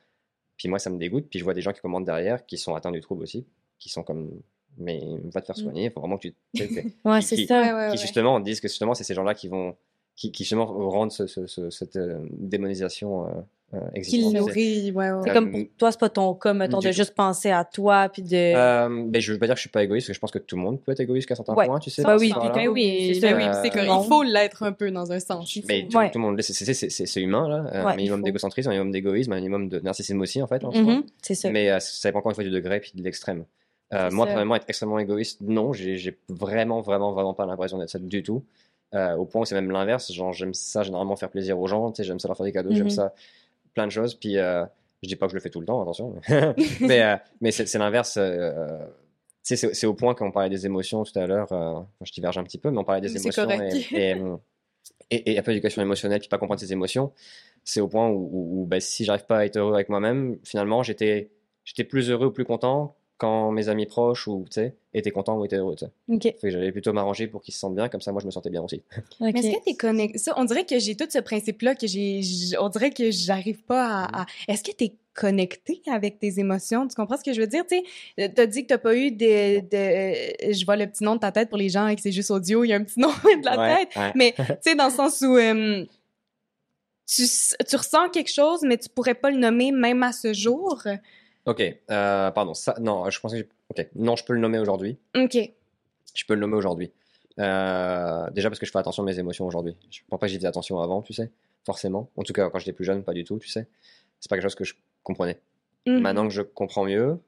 [0.58, 1.28] Puis moi, ça me dégoûte.
[1.30, 3.46] Puis je vois des gens qui commentent derrière, qui sont atteints du trouble aussi,
[3.78, 4.32] qui sont comme,
[4.78, 5.02] mais
[5.34, 5.62] va te faire Mm.
[5.64, 6.36] soigner, il faut vraiment que tu.
[7.06, 7.62] Ouais, c'est qui- ça.
[7.62, 9.76] Ouais, ouais, qui justement disent que justement, c'est ces gens-là qui vont.
[10.16, 13.28] Qui, qui justement rendent ce- ce- ce- cette euh, démonisation
[13.74, 14.18] euh, euh, sais.
[14.40, 15.20] nourrit, ouais, ouais.
[15.24, 17.66] C'est Euh, comme pour toi, c'est pas ton cas, mettons, du de juste penser à
[17.66, 18.36] toi, puis de...
[18.56, 20.32] Euh, ben, je veux pas dire que je suis pas égoïste, parce que je pense
[20.32, 21.66] que tout le monde peut être égoïste jusqu'à certains Ouais.
[21.66, 22.04] points, tu sais.
[22.04, 22.52] Bah oui, là.
[22.54, 25.20] Ben oui, C'est ben oui, c'est que Euh, il faut l'être un peu dans un
[25.20, 25.58] sens.
[25.68, 26.12] Mais tout, Ouais.
[26.12, 27.64] tout le monde, c'est- c'est c'est- c'est- c'est humain, là.
[27.86, 30.64] Ouais, un minimum d'égocentrisme, un minimum d'égoïsme, un minimum de narcissisme aussi, en fait.
[30.64, 31.50] Mhm, c'est ça.
[31.50, 33.46] Mais euh, ça dépend encore une fois du degré puis de l'extrême.
[33.94, 37.90] Euh, C'est moi, personnellement, être extrêmement égoïste, non, j'ai vraiment, vraiment, vraiment pas l'impression d'être
[37.90, 38.44] ça du tout.
[38.94, 40.12] Euh, au point où c'est même l'inverse.
[40.14, 42.52] Genre, j'aime ça généralement faire plaisir aux gens, tu sais, j'aime ça leur faire des
[42.54, 43.14] cadeaux, j'aime ça
[43.76, 44.16] plein de choses.
[44.16, 44.66] Puis, euh,
[45.04, 46.16] je dis pas que je le fais tout le temps, attention.
[46.30, 48.18] mais mais, euh, mais c'est l'inverse.
[48.18, 48.80] euh,
[49.44, 51.52] c'est au point qu'on parlait des émotions tout à l'heure.
[51.52, 54.16] euh, je diverge un petit peu, mais on parlait des émotions et, et,
[55.12, 57.14] et, et un peu d'éducation émotionnelle, puis pas comprendre ses émotions.
[57.64, 60.40] C'est au point où, où, où, ben, si j'arrive pas à être heureux avec moi-même,
[60.44, 61.30] finalement, j'étais
[61.64, 65.38] j'étais plus heureux ou plus content quand mes amis proches ou tu sais étaient contents
[65.40, 65.76] ou étaient heureux.
[65.76, 65.92] tu sais.
[66.10, 66.22] OK.
[66.24, 68.32] Fait que j'allais plutôt m'arranger pour qu'ils se sentent bien, comme ça, moi, je me
[68.32, 68.82] sentais bien aussi.
[69.22, 70.18] Mais est-ce que t'es connecté?
[70.18, 72.22] Ça, on dirait que j'ai tout ce principe-là que j'ai,
[72.60, 76.88] on dirait que j'arrive pas à, à- Est-ce que t'es connecté avec tes émotions?
[76.90, 77.64] Tu comprends ce que je veux dire?
[77.66, 77.82] Tu
[78.18, 81.20] sais, t'as dit que t'as pas eu de, de, je vois le petit nom de
[81.22, 83.00] ta tête pour les gens et que c'est juste audio, il y a un petit
[83.00, 83.96] nom de la Ouais, tête.
[83.96, 84.12] ouais.
[84.16, 85.86] Mais, tu sais, dans le sens où, euh,
[87.08, 87.24] tu,
[87.68, 90.84] tu ressens quelque chose, mais tu pourrais pas le nommer même à ce jour.
[91.46, 93.50] Ok, euh, pardon, ça, non, je pensais que.
[93.70, 94.98] Ok, non, je peux le nommer aujourd'hui.
[95.16, 95.38] OK.
[96.14, 96.92] Je peux le nommer aujourd'hui.
[97.40, 99.76] Euh, déjà parce que je fais attention à mes émotions aujourd'hui.
[99.92, 101.32] Je pense pas que j'y faisais attention avant, tu sais,
[101.66, 102.10] forcément.
[102.16, 103.68] En tout cas, quand j'étais plus jeune, pas du tout, tu sais.
[104.20, 105.40] C'est pas quelque chose que je comprenais.
[105.86, 106.00] Mhm.
[106.00, 107.20] Maintenant que je comprends mieux,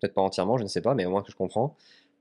[0.00, 1.76] peut-être pas entièrement, je ne sais pas, mais au moins que je comprends,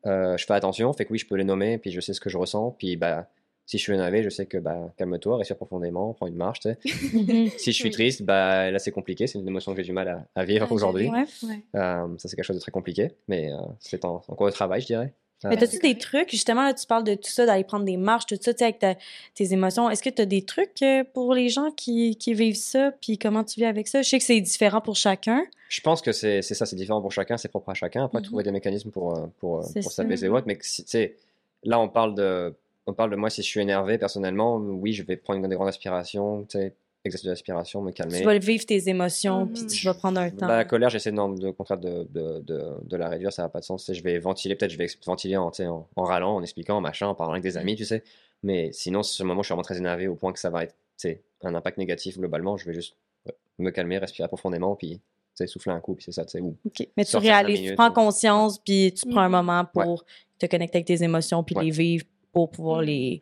[0.05, 2.21] euh, je fais attention, fait que oui, je peux les nommer, puis je sais ce
[2.21, 3.27] que je ressens, puis bah,
[3.71, 6.69] si je suis énervé, je sais que bah, calme-toi, respire profondément, prends une marche, tu
[6.69, 6.77] sais.
[7.57, 7.91] Si je suis Oui.
[7.91, 10.67] triste, bah, là c'est compliqué, c'est une émotion que j'ai du mal à, à vivre
[10.69, 11.07] Ah, aujourd'hui.
[11.09, 11.25] Ouais.
[11.43, 11.59] Ouais.
[11.75, 14.51] Euh, ça c'est quelque chose de très compliqué, mais euh, c'est en, en cours de
[14.51, 15.13] travail, je dirais.
[15.43, 17.97] Mais Euh, t'as-tu des trucs, justement, là, tu parles de tout ça, d'aller prendre des
[17.97, 18.93] marches, tout ça, tu sais, avec ta-
[19.33, 19.89] tes émotions.
[19.89, 20.83] Est-ce que tu as des trucs
[21.15, 24.03] pour les gens qui, qui vivent ça, puis comment tu vis avec ça?
[24.03, 25.43] Je sais que c'est différent pour chacun.
[25.69, 28.03] Je pense que c'est ça, c'est différent pour chacun, c'est propre à chacun.
[28.05, 28.25] Après, Mhm.
[28.25, 30.45] trouver des mécanismes pour, pour, pour s'apaiser ou autre.
[30.45, 31.15] Mais tu sais,
[31.63, 32.53] là, on parle de,
[32.87, 34.55] on parle de moi si je suis énervé personnellement.
[34.57, 36.75] Oui, je vais prendre des grandes aspirations, tu sais,
[37.05, 38.19] exercice de respiration, me calmer.
[38.19, 40.47] Tu vas vivre tes émotions, puis tu vas prendre un temps.
[40.47, 43.49] La colère, j'essaie de, de, au contraire de, de, de, de la réduire, ça n'a
[43.49, 43.91] pas de sens.
[43.91, 46.77] Je vais ventiler, peut-être je vais ventiler en, tu sais, en, en râlant, en expliquant,
[46.77, 48.03] en machin, en parlant avec des amis, tu sais.
[48.43, 50.73] Mais sinon, ce moment, je suis vraiment très énervé au point que ça va être
[50.99, 52.57] tu sais, un impact négatif globalement.
[52.57, 54.99] Je vais juste ouais, me calmer, respirer profondément, puis
[55.47, 56.85] souffler un coup, puis c'est ça, tu sais.
[56.95, 59.31] Mais tu réalises, tu prends ou- conscience, puis tu prends un Mhm.
[59.31, 60.05] moment pour
[60.37, 61.63] te connecter avec tes émotions, puis Ouais.
[61.63, 63.21] les vivre pour pouvoir les...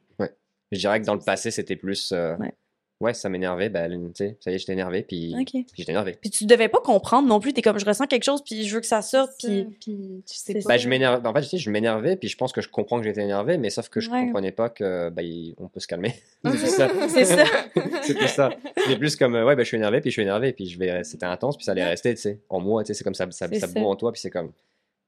[0.72, 2.12] Je dirais que dans le passé, c'était plus.
[2.12, 2.53] euh, Ouais.
[3.01, 3.14] ouais.
[3.16, 3.70] ça m'énervait.
[3.70, 5.47] Ben, tu sais, ça y est, j'étais énervé, puis, OK.
[5.49, 6.16] puis j'étais énervé.
[6.22, 7.53] Puis tu devais pas comprendre non plus.
[7.53, 9.66] T'es comme, je ressens quelque chose, puis je veux que ça sorte, puis...
[9.82, 10.60] puis tu sais pas.
[10.68, 11.26] Ben, je m'énerve.
[11.26, 13.57] En fait, tu sais, je m'énervais, puis je pense que je comprends que j'étais énervé,
[13.57, 14.26] mais sauf que je Ouais.
[14.28, 15.26] comprenais pas que ben,
[15.57, 16.14] on peut se calmer.
[16.45, 16.88] c'est ça.
[17.07, 17.45] C'est ça.
[18.03, 18.51] c'est plus ça.
[18.86, 21.03] C'est plus comme, ouais, ben, je suis énervé, puis je suis énervé, puis je vais,
[21.03, 23.26] c'était intense, puis ça allait rester, tu sais, en moi, tu sais, c'est comme ça,
[23.32, 23.68] ça, ça ça.
[23.68, 24.51] boue en toi, puis c'est comme.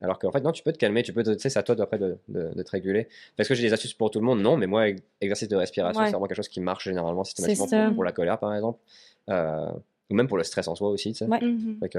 [0.01, 1.63] Alors qu'en fait, non, tu peux te calmer, tu peux, te- tu sais, c'est à
[1.63, 3.07] toi d'après de, de, de te réguler.
[3.37, 4.85] Parce que j'ai des astuces pour tout le monde, non, mais moi,
[5.21, 6.07] exercice de respiration, Ouais.
[6.07, 8.79] c'est vraiment quelque chose qui marche généralement, systématiquement pour, pour la colère, par exemple.
[9.29, 9.71] Euh,
[10.09, 11.25] ou même pour le stress en soi aussi, tu sais.
[11.25, 11.39] Ouais.
[11.41, 11.77] Mhm.
[11.81, 11.89] Fait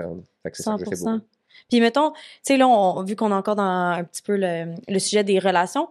[0.52, 1.12] c'est ça que je fais 100%.
[1.14, 1.24] beaucoup.
[1.68, 4.74] Puis mettons, tu sais, là, on- vu qu'on est encore dans un petit peu le,
[4.88, 5.88] le sujet des relations,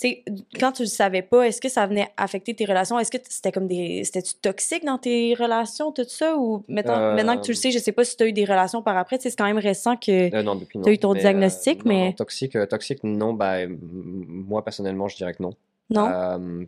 [0.00, 0.24] sais,
[0.58, 2.98] quand tu le savais pas, est-ce que ça venait affecter tes relations?
[2.98, 4.02] Est-ce que c'était comme des...
[4.04, 6.36] C'était-tu toxique dans tes relations, tout ça?
[6.36, 8.32] Ou maintenant, Euh, maintenant que tu le sais, je sais pas si tu as eu
[8.32, 10.34] des relations par après, tu c'est quand même récent que...
[10.34, 10.60] Euh, non.
[10.82, 13.38] T'as eu ton Mais, diagnostic, non, mais- non, toxique, euh, toxique, non.
[13.40, 15.54] M- moi, personnellement, je dirais que non.
[15.90, 16.08] Non?
[16.08, 16.64] Euh,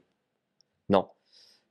[0.88, 1.06] non.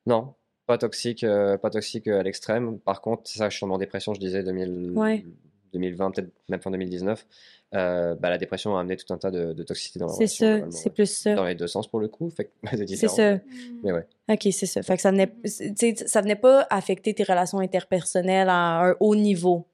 [0.05, 0.33] Non.
[0.67, 2.79] Pas toxique, euh, pas toxique euh, à l'extrême.
[2.79, 5.25] Par contre, ça, je suis en dépression, je disais 2000, Ouais.
[5.73, 7.25] 2020, peut-être même fin 2019.
[7.73, 10.37] Euh, bah, la dépression a amené tout un tas de, de toxicité dans la c'est
[10.45, 10.93] globalement, c'est ouais.
[10.93, 11.35] plus ça.
[11.35, 12.29] Dans les deux sens pour le coup.
[12.29, 12.51] Fait que
[12.95, 13.37] c'est ça.
[13.83, 14.05] Mais ouais.
[14.29, 14.81] OK, c'est ça.
[14.81, 18.95] Fait que ça venait, tu sais, ça venait pas affecter tes relations interpersonnelles à un
[18.99, 19.65] haut niveau.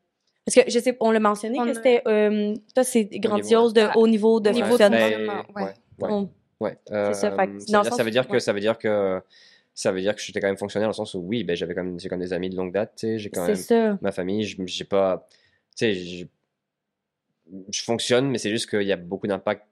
[0.45, 3.74] Parce que, je sais, on l'a mentionné On que a- c'était, euh, toi, c'est grandiose
[3.74, 4.98] de haut niveau de fonctionnement.
[4.98, 5.64] de- ouais.
[5.64, 6.10] ouais, ouais.
[6.12, 6.30] On-
[6.60, 6.76] Ouais.
[6.88, 8.39] C'est ça, euh, fait que ça veut dire- ça sens- veut dire que ouais.
[8.39, 9.22] ça veut dire que
[9.76, 11.76] ça veut dire que j'étais quand même fonctionnel dans le sens où oui, ben j'avais
[11.76, 13.91] quand même quand même des amis de longue date, tu sais, j'ai quand C'est même
[13.93, 14.00] ça.
[14.02, 15.28] ma famille, je- j'ai pas,
[15.78, 16.28] sais,
[17.69, 19.25] je fonctionne, mais c'est juste qu'il y a beaucoup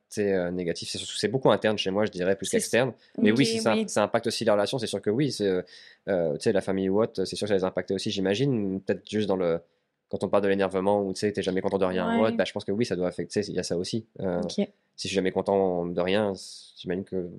[0.09, 0.89] sais, euh, négatifs.
[0.89, 2.93] C'est surtout- c'est beaucoup interne chez moi, je dirais, plus qu'externe.
[3.17, 3.85] Mais oui, si ça, oui.
[3.89, 5.31] ça impacte aussi les relations, c'est sûr que oui.
[5.31, 5.61] C'est,
[6.07, 8.79] euh, tu sais, la famille ou autre, c'est sûr que ça les impacte aussi, j'imagine.
[8.81, 9.59] Peut-être juste dans le.
[10.07, 12.27] Quand on parle de l'énervement ou tu sais, t'es jamais content de rien ou Ouais.
[12.27, 13.41] autre, bah, je pense que oui, ça doit affecter.
[13.47, 14.05] Il y a ça aussi.
[14.21, 14.41] Euh.
[14.47, 14.63] Si
[14.95, 16.31] je suis jamais content de rien,
[16.77, 17.29] j'imagine que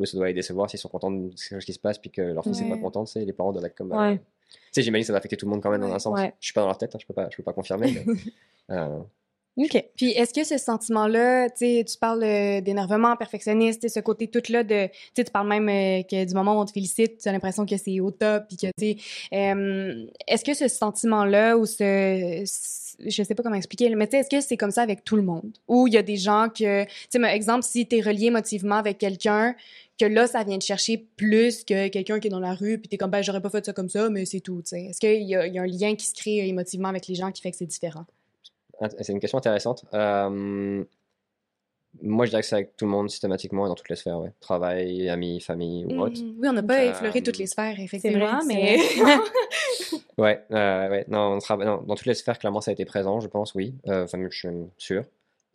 [0.00, 2.10] eux, ça doit les décevoir s'ils sont contents de quelque chose qui se passe puis
[2.10, 3.04] que leur fils n'est pas content.
[3.04, 3.92] Tu sais, les parents doivent être comme.
[3.92, 4.18] euh, Ouais.
[4.18, 6.18] Tu sais, j'imagine que ça va affecter tout le monde quand même dans un sens.
[6.18, 6.32] Ouais.
[6.40, 7.92] Je suis pas dans leur tête, hein, je peux pas, je peux pas confirmer.
[8.06, 8.14] mais,
[8.76, 8.98] euh,
[9.58, 9.82] Ok.
[9.96, 14.88] Puis est-ce que ce sentiment-là, tu tu parles euh, d'énervement, perfectionniste, ce côté tout-là de,
[15.14, 17.64] tu tu parles même euh, que du moment où on te félicite, tu as l'impression
[17.64, 18.96] que c'est au top, puis que, tu sais,
[19.32, 24.10] euh, est-ce que ce sentiment-là ou ce, ce- je sais pas comment expliquer, mais tu
[24.12, 25.50] sais, est-ce que c'est comme ça avec tout le monde?
[25.68, 28.76] Ou il y a des gens que, tu sais, exemple, si tu es relié émotivement
[28.76, 29.54] avec quelqu'un,
[29.98, 32.88] que là, ça vient te chercher plus que quelqu'un qui est dans la rue, puis
[32.88, 34.82] t'es comme, ben, j'aurais pas fait ça comme ça, mais c'est tout, tu sais.
[34.84, 37.06] Est-ce qu'il y, a- il y a un lien qui se crée euh, émotivement avec
[37.06, 38.04] les gens qui fait que c'est différent?
[38.80, 39.84] int- c'est une question intéressante.
[39.94, 40.84] Euh,
[42.02, 44.18] moi, je dirais que c'est avec tout le monde systématiquement et dans toutes les sphères.
[44.18, 44.30] Ouais.
[44.40, 46.20] Travail, amis, famille ou autre.
[46.22, 46.34] Mhm.
[46.40, 48.76] Oui, on n'a pas Euh, effleuré toutes les sphères, effectivement, c'est mais...
[48.76, 49.16] vrai.
[50.18, 51.04] Ouais, euh, ouais.
[51.08, 53.54] Non, on travaille, non, dans toutes les sphères, clairement, ça a été présent, je pense,
[53.54, 53.74] oui.
[53.86, 55.04] Euh, Enfin, je suis même sûr.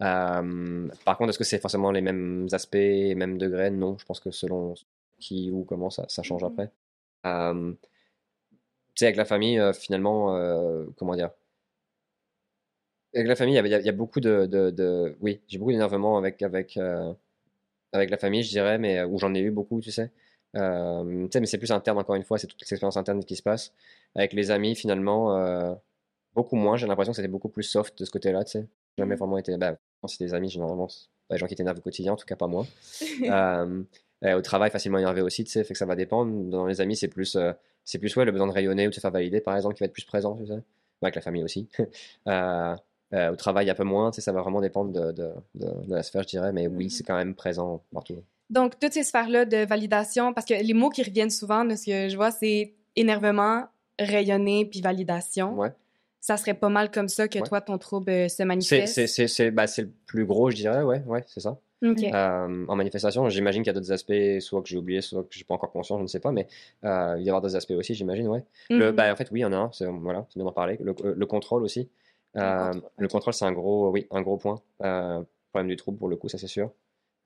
[0.02, 3.72] Euh, par contre, est-ce que c'est forcément les mêmes aspects, les mêmes degrés?
[3.72, 4.74] Non, je pense que selon
[5.20, 6.50] qui ou comment, ça, ça change Mhm.
[6.50, 6.72] après.
[7.28, 7.74] Euh,
[8.96, 11.32] tu sais, avec la famille, euh, finalement, euh, comment dire?
[13.14, 15.72] Avec la famille, il y a, y y beaucoup de, de, de- Oui, j'ai beaucoup
[15.72, 16.78] d'énervement avec, avec,
[17.94, 20.12] avec la famille, je dirais, mais où j'en ai eu beaucoup, tu sais.
[20.56, 23.36] Euh, tu sais, mais c'est plus interne, encore une fois, c'est toute l'expérience interne qui
[23.36, 23.74] se passe.
[24.16, 25.74] Avec les amis, finalement, euh,
[26.36, 26.78] beaucoup moins.
[26.78, 28.68] J'ai l'impression que c'était beaucoup plus soft de ce côté-là, tu sais.
[28.98, 29.56] Jamais vraiment été.
[29.58, 30.88] Bah, quand c'est des amis, généralement,
[31.28, 32.66] pas des gens qui t'énervent au quotidien, en tout cas pas moi.
[33.24, 33.84] Euh,
[34.24, 36.32] euh, au travail, facilement énervé aussi, tu sais, fait que ça va dépendre.
[36.50, 38.96] Dans les amis, c'est plus, euh, c'est plus ouais, le besoin de rayonner ou de
[38.96, 40.54] se faire valider, par exemple, qui va être plus présent, tu sais.
[40.54, 40.62] Ouais,
[41.02, 41.68] Avec la famille aussi.
[42.28, 42.76] Euh,
[43.14, 45.66] euh, au travail, un peu moins, tu sais, ça va vraiment dépendre de, de, de,
[45.88, 48.24] de la sphère, je dirais, mais oui, c'est quand même présent partout.
[48.50, 51.86] Donc, toutes ces sphères-là de validation, parce que les mots qui reviennent souvent, de ce
[51.86, 53.66] que je vois, c'est énervement,
[54.00, 55.58] rayonner, puis validation.
[55.58, 55.74] Ouais.
[56.22, 57.48] Ça serait pas mal comme ça que Ouais.
[57.48, 59.08] toi, ton trouble euh, se manifeste?
[59.28, 61.60] c'est, bah, le plus gros, je dirais, ouais, ouais, c'est ça.
[62.14, 65.30] Euh, en manifestation, j'imagine qu'il y a d'autres aspects, soit que j'ai oublié, soit que
[65.32, 66.48] j'ai pas encore conscience, je ne sais pas, mais
[66.86, 68.44] euh, il y aura d'autres aspects aussi, j'imagine, ouais.
[68.70, 68.96] Le, Mhm.
[68.96, 70.78] bah, en fait, oui, il y en a un, c'est, voilà, bien d'en parler.
[70.80, 71.90] Le, le contrôle aussi.
[72.38, 74.62] Euh, le contrôle, c'est un gros, oui, un gros point.
[74.84, 76.72] Euh, problème du trouble, pour le coup, ça c'est sûr.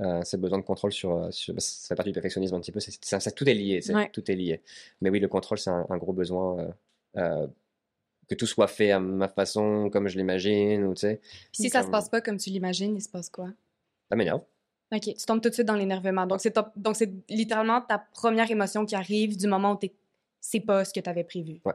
[0.01, 2.55] Euh, c'est le besoin de contrôle sur, euh, sur- bah, ça fait partie du perfectionnisme
[2.55, 4.09] un petit peu, ça- tout est lié, Ouais.
[4.13, 4.61] tout est lié.
[5.01, 6.67] Mais oui, le contrôle, c'est un, un gros besoin, euh,
[7.17, 7.47] euh,
[8.29, 11.21] que tout soit fait à ma façon, comme je l'imagine, ou tu sais,
[11.51, 13.49] Puis si ça se passe pas comme tu l'imagines, il se passe quoi?
[14.09, 14.41] ça m'énerve.
[14.93, 16.27] OK, tu tombes tout de suite dans l'énervement.
[16.27, 19.93] Donc, c'est donc c'est littéralement ta première émotion qui arrive du moment où t'es...
[20.39, 21.59] c'est pas ce que tu avais prévu.
[21.65, 21.73] Ouais.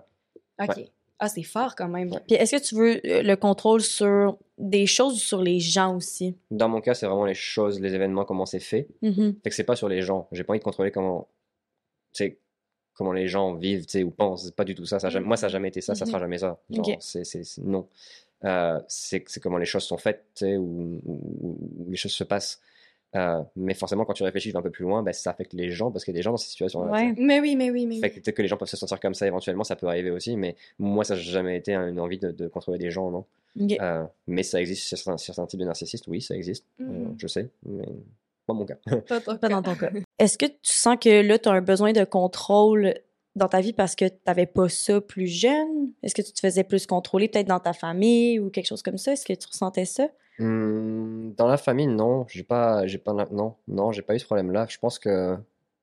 [0.60, 0.76] OK.
[0.76, 0.90] Ouais.
[1.18, 2.10] Ah, c'est fort quand même.
[2.12, 2.20] Ouais.
[2.26, 5.94] Puis est-ce que tu veux euh, le contrôle sur des choses ou sur les gens
[5.96, 6.34] aussi?
[6.50, 8.88] Dans mon cas, c'est vraiment les choses, les événements, comment c'est fait.
[9.02, 9.36] Mhm.
[9.42, 10.28] Fait que c'est pas sur les gens.
[10.32, 11.28] J'ai pas envie de contrôler comment,
[12.14, 12.38] tu sais,
[12.94, 14.50] comment les gens vivent, tu sais, ou pensent.
[14.50, 14.98] Pas du tout ça.
[14.98, 15.94] ça jamais- Moi, ça n'a jamais été ça.
[15.94, 16.58] Ça sera jamais ça.
[16.70, 16.84] Genre,
[17.64, 17.88] non.
[18.44, 22.60] Euh, c'est, comment les choses sont faites, ou, ou- les choses se passent.
[23.16, 25.90] Euh, mais forcément, quand tu réfléchis un peu plus loin, ben, ça affecte les gens
[25.90, 26.92] parce qu'il y a des gens dans ces situations-là.
[26.92, 27.14] Ouais.
[27.18, 28.00] Mais oui, mais oui, mais oui.
[28.08, 30.54] peut-être que les gens peuvent se sentir comme ça éventuellement, ça peut arriver aussi, mais
[30.78, 33.24] moi, ça n'a jamais été une envie de, de contrôler des gens, non.
[33.80, 36.64] Euh, mais ça existe sur certains, sur certains types de narcissistes, oui, ça existe.
[36.80, 37.14] Euh, Mhm.
[37.18, 37.84] je sais, mais
[38.52, 38.76] pas mon cas.
[39.08, 39.48] Pas ton Pas cas.
[39.48, 39.90] dans ton cas.
[40.18, 42.94] Est-ce que tu sens que là, tu as un besoin de contrôle
[43.36, 45.92] dans ta vie parce que tu n'avais pas ça plus jeune?
[46.02, 48.98] Est-ce que tu te faisais plus contrôler peut-être dans ta famille ou quelque chose comme
[48.98, 49.12] ça?
[49.12, 50.08] Est-ce que tu ressentais ça?
[50.40, 54.24] Hum, dans la famille, non, j'ai pas, j'ai pas, non, non, j'ai pas eu ce
[54.24, 54.66] problème-là.
[54.68, 55.36] Je pense que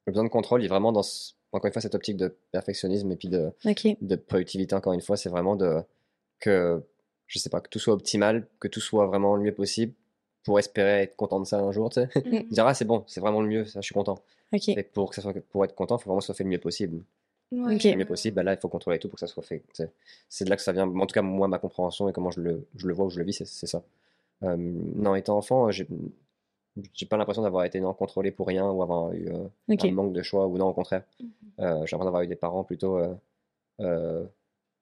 [0.05, 2.35] le besoin de contrôle il est vraiment dans, ce- encore une fois, cette optique de
[2.51, 3.87] perfectionnisme et puis de, OK.
[4.01, 5.81] de productivité, encore une fois, c'est vraiment de,
[6.39, 6.83] que,
[7.27, 9.93] je sais pas, que tout soit optimal, que tout soit vraiment le mieux possible
[10.43, 12.09] pour espérer être content de ça un jour, tu sais.
[12.25, 12.43] Mhm.
[12.51, 14.19] Dire, ah, c'est bon, c'est vraiment le mieux, ça, je suis content.
[14.53, 16.43] Et pour, que ça soit, pour être content, il faut vraiment que ça soit fait
[16.45, 17.03] le mieux possible.
[17.51, 17.75] Ouais.
[17.75, 17.83] Ok.
[17.83, 19.59] Le mieux possible, bah là, il faut contrôler tout pour que ça soit fait.
[19.59, 19.91] tu sais.
[20.29, 20.87] C'est de là que ça vient.
[20.87, 23.19] En tout cas, moi, ma compréhension et comment je le, je le vois ou je
[23.19, 23.83] le vis, c'est ça.
[24.43, 25.87] Euh, non, étant enfant, j'ai
[26.93, 30.13] j'ai pas l'impression d'avoir été non contrôlé pour rien ou avoir eu euh, un manque
[30.13, 31.03] de choix ou non, au contraire.
[31.19, 31.29] Mhm.
[31.59, 33.13] Euh, j'ai l'impression d'avoir eu des parents plutôt, euh,
[33.81, 34.25] euh,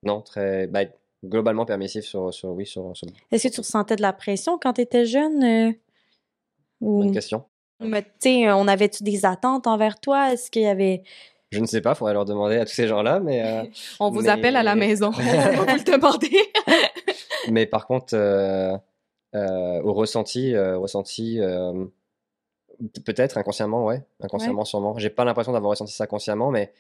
[0.03, 0.81] non, très, bah,
[1.23, 4.73] globalement permissifs sur, sur, oui, sur, sur Est-ce que tu ressentais de la pression quand
[4.73, 5.43] tu étais jeune?
[5.43, 5.71] euh,
[6.81, 6.99] ou...
[7.03, 7.45] bonne question.
[7.79, 10.31] Mais tu sais, on avait-tu des attentes envers toi?
[10.33, 11.03] Est-ce qu'il y avait...
[11.51, 13.63] Je ne sais pas, faudrait leur demander à tous ces gens-là, mais, euh,
[13.99, 15.07] On vous Mais- appelle à la maison.
[15.17, 16.37] On va vous le demander.
[17.51, 18.77] mais par contre, euh,
[19.35, 21.85] euh, au ressenti, euh, ressenti, euh,
[23.05, 24.03] Peut-être inconsciemment, ouais.
[24.19, 24.97] Inconsciemment, sûrement.
[24.97, 26.73] J'ai pas l'impression d'avoir ressenti ça consciemment, mais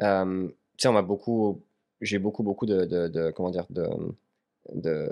[0.00, 1.64] euh, tu sais, on m'a beaucoup.
[2.02, 3.88] J'ai beaucoup, beaucoup de, de, de- Comment dire De.
[4.74, 5.10] de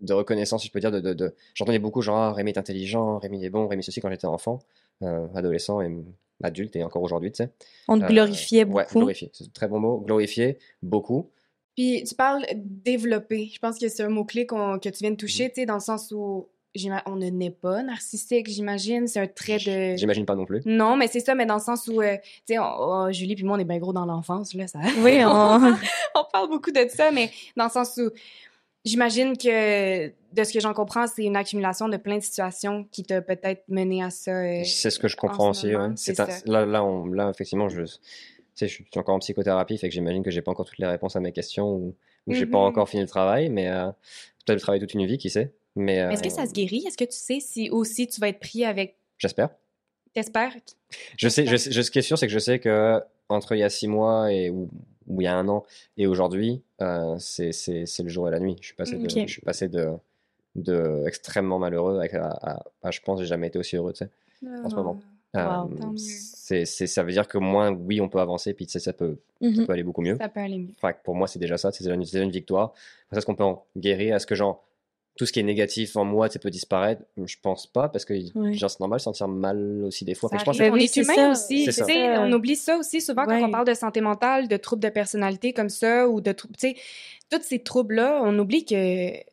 [0.00, 2.58] de reconnaissance, si je peux dire, de, de, de- j'entendais beaucoup genre ah, Rémi est
[2.58, 4.60] intelligent, Rémi est bon, Rémi ceci quand j'étais enfant,
[5.02, 5.90] euh, adolescent et
[6.42, 7.50] adulte et encore aujourd'hui, tu sais.
[7.88, 9.00] On te Euh, glorifiait Ouais, beaucoup.
[9.00, 11.28] glorifié, c'est un très bon mot, glorifié, beaucoup.
[11.76, 13.50] Puis tu parles développer.
[13.52, 15.52] Je pense que c'est un mot-clé qu'on- que tu viens de toucher, Mm-hmm.
[15.52, 16.48] tu sais, dans le sens où
[17.06, 19.06] on ne naît pas narcissique, j'imagine.
[19.08, 19.96] C'est un trait de...
[19.96, 20.62] J'imagine pas non plus.
[20.64, 22.16] Non, mais c'est ça, mais dans le sens où, euh,
[22.46, 24.78] tu sais, oh, Julie puis moi, on est bien gros dans l'enfance, là, ça...
[24.98, 25.28] Oui, on...
[26.14, 28.10] on parle beaucoup de ça, mais dans le sens où
[28.84, 33.02] j'imagine que, de ce que j'en comprends, c'est une accumulation de plein de situations qui
[33.02, 34.30] t'a peut-être mené à ça.
[34.30, 35.76] euh, C'est ce que je en comprends ce aussi.
[35.76, 35.88] ouais.
[35.96, 37.88] c'est un- là, là, on- là, effectivement, je, tu
[38.54, 40.86] sais, je suis encore en psychothérapie, fait que j'imagine que j'ai pas encore toutes les
[40.86, 41.94] réponses à mes questions ou,
[42.26, 42.64] ou j'ai pas Mhm.
[42.64, 43.86] encore fini le travail, mais euh,
[44.46, 45.52] peut-être le travail toute une vie, qui sait?
[45.80, 46.84] Mais Mais Est-ce que euh, ça se guérit?
[46.86, 48.96] Est-ce que tu sais si aussi tu vas être pris avec...
[49.18, 49.50] J'espère.
[50.12, 50.54] T'espères?
[51.16, 53.54] Je sais, je sais- je- ce qui est sûr, c'est que je sais que entre
[53.54, 54.68] il y a six mois et ou,
[55.06, 55.64] ou il y a un an
[55.96, 58.56] et aujourd'hui, euh, c'est c'est- c'est le jour et la nuit.
[58.60, 59.26] Je suis passé de, Ok.
[59.26, 59.88] je suis passé de,
[60.56, 64.10] de extrêmement malheureux à, à- à- je pense, j'ai jamais été aussi heureux, tu sais.
[64.64, 65.00] En ce moment.
[65.32, 65.40] Wow.
[65.40, 65.96] Euh, Tant mieux.
[65.96, 68.92] c'est, c'est- ça veut dire que moins, oui, on peut avancer, puis tu sais, ça
[68.92, 69.66] peut, ça Mhm.
[69.66, 70.16] peut aller beaucoup mieux.
[70.16, 70.72] Ça peut aller mieux.
[70.76, 72.72] Enfin, pour moi, c'est déjà ça, c'est déjà une, c'est déjà une victoire.
[73.12, 74.16] Est-ce qu'on peut en guérir?
[74.16, 74.64] Est-ce que genre
[75.20, 78.18] tout ce qui est négatif en moi, ça peut disparaître Je pense pas, parce que
[78.18, 80.30] c'est normal de se sentir mal aussi des fois.
[80.32, 81.30] Je pense Ben on est c'est humain ça.
[81.32, 81.70] aussi.
[81.70, 81.84] Ça.
[82.22, 85.52] on oublie ça aussi souvent quand on parle de santé mentale, de troubles de personnalité
[85.52, 86.76] comme ça ou de troubles, tu sais,
[87.30, 88.74] tous ces troubles-là, on oublie que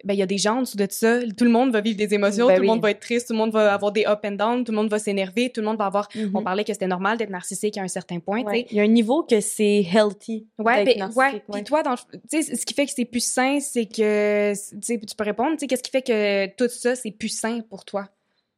[0.05, 1.19] ben il y a des gens en dessous de ça.
[1.35, 2.67] Tout le monde va vivre des émotions, Ben tout oui.
[2.67, 4.71] le monde va être triste, tout le monde va avoir des up and down, tout
[4.71, 6.07] le monde va s'énerver, tout le monde va avoir.
[6.15, 6.31] Mhm.
[6.35, 8.67] On parlait que c'était normal d'être narcissique à un certain point, Ouais.
[8.69, 10.47] Il y a un niveau que c'est healthy.
[10.59, 11.53] Ouais, d'être ben, narcissique, ouais.
[11.53, 15.57] Puis toi, dans, ce qui fait que c'est plus sain, c'est que, tu peux répondre,
[15.57, 18.07] qu'est-ce qui fait que tout ça, c'est plus sain pour toi?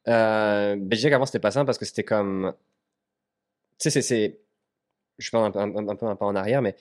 [0.08, 2.54] Euh, ben, je dirais qu'avant, c'était pas simple parce que c'était comme.
[3.78, 4.40] Tu sais, c'est- c'est.
[5.18, 6.76] Je parle un, peu- un, un peu un pas en arrière, mais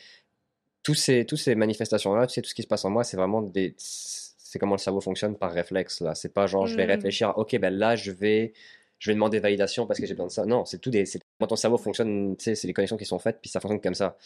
[0.89, 3.19] tous ces, tous ces manifestations-là, tu sais, tout ce qui se passe en moi, c'est
[3.19, 3.75] vraiment des.
[3.79, 6.15] C'est comment le cerveau fonctionne par réflexe, là.
[6.15, 6.91] C'est pas genre, je vais Mm.
[6.91, 8.55] réfléchir, ok, ben là, je vais.
[8.99, 10.47] Je vais demander validation parce que j'ai besoin de ça.
[10.47, 11.05] Non, c'est tout des.
[11.39, 13.83] Comment ton cerveau fonctionne, tu sais, c'est les connexions qui sont faites, puis ça fonctionne
[13.83, 14.17] comme ça.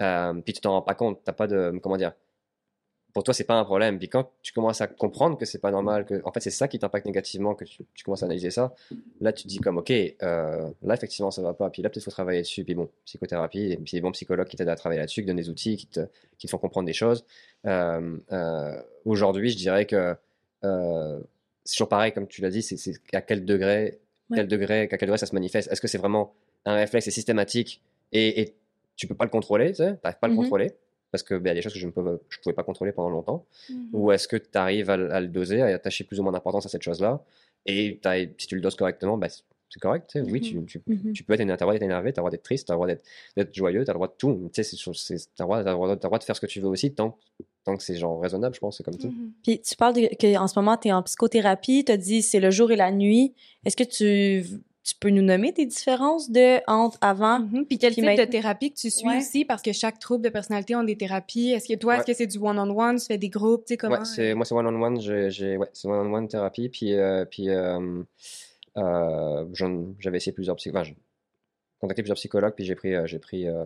[0.00, 1.78] Euh, puis tu t'en rends pas compte, t'as pas de.
[1.82, 2.12] Comment dire
[3.16, 3.98] pour toi, c'est pas un problème.
[3.98, 6.68] Puis quand tu commences à comprendre que c'est pas normal, que en fait c'est ça
[6.68, 8.74] qui t'impacte négativement, que tu, tu commences à analyser ça,
[9.22, 11.70] là tu te dis comme ok, euh, là effectivement ça va pas.
[11.70, 12.62] Puis là peut-être faut travailler dessus.
[12.62, 15.36] Puis bon, psychothérapie, et puis des bons psychologues qui t'aident à travailler là-dessus, qui donnent
[15.36, 16.00] des outils, qui te,
[16.36, 17.24] qui te font comprendre des choses.
[17.66, 20.14] Euh, euh, Aujourd'hui, je dirais que
[21.64, 23.98] c'est toujours pareil, comme tu l'as dit, c'est à quel degré,
[24.28, 24.38] Ouais.
[24.38, 25.70] quel degré, à quel degré ça se manifeste.
[25.72, 27.80] Est-ce que c'est vraiment un réflexe, c'est systématique
[28.12, 28.54] et, et
[28.96, 30.40] tu peux pas le contrôler, tu sais, pas à le Mhm.
[30.40, 30.72] contrôler?
[31.12, 32.62] Parce que ben, il y a des choses que je ne pouvais, je pouvais pas
[32.64, 33.46] contrôler pendant longtemps.
[33.70, 33.76] Mm-hmm.
[33.92, 36.32] Ou est-ce que tu arrives à, le- à le doser, à attacher plus ou moins
[36.32, 37.22] d'importance à cette chose-là
[37.66, 38.00] Et
[38.38, 40.16] si tu le doses correctement, bah, c'est correct.
[40.30, 41.12] Oui, tu, tu, Mhm.
[41.12, 42.76] tu peux être, droit d'être énervé, tu as le droit d'être triste, tu as le
[42.76, 42.86] droit
[43.36, 44.50] d'être joyeux, tu as le droit de tout.
[44.54, 46.68] Tu sais, c'est- c'est- t'as le droit, droit, droit de faire ce que tu veux
[46.68, 47.18] aussi tant,
[47.64, 48.76] tant que c'est genre raisonnable, je pense.
[48.78, 49.08] C'est comme ça.
[49.08, 49.32] Mhm.
[49.42, 52.22] Puis tu parles de, que en ce moment, tu es en psychothérapie, tu as dit
[52.22, 53.34] c'est le jour et la nuit.
[53.64, 54.46] Est-ce que tu,
[54.86, 57.40] tu peux nous nommer des différences de entre avant?
[57.40, 57.66] Mhm.
[57.66, 59.18] Puis quel Puis type de thérapie que tu suis Ouais.
[59.18, 59.44] aussi?
[59.44, 61.50] Parce que chaque trouble de personnalité ont des thérapies.
[61.50, 62.98] Est-ce que toi, est-ce que c'est du one-on-one?
[63.00, 63.64] Tu fais des groupes?
[63.64, 63.96] Tu sais, comment?
[63.96, 66.68] Ouais, c'est, moi, c'est one-on-one, j'ai, j'ai- ouais, c'est one-on-one thérapie.
[66.68, 68.02] Puis, euh, puis euh,
[68.76, 70.82] euh, j'en- j'avais essayé plusieurs psychologues.
[70.84, 70.96] Enfin, j'ai
[71.80, 73.64] contacté plusieurs psychologues, puis j'ai pris, euh, j'ai pris, euh,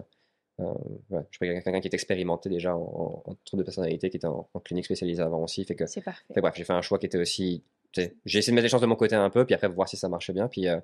[0.60, 0.64] euh,
[1.10, 4.16] ouais, j'ai pris quelqu'un qui est expérimenté déjà en, en, en troubles de personnalité, qui
[4.16, 5.64] était en, en clinique spécialisée avant aussi.
[5.64, 6.24] Fait que, C'est parfait.
[6.32, 7.62] fait bref, j'ai fait un choix qui était aussi.
[7.96, 9.96] J'ai essayé de mettre les chances de mon côté un peu, puis après voir si
[9.96, 10.46] ça marchait bien.
[10.48, 10.80] Puis euh, euh,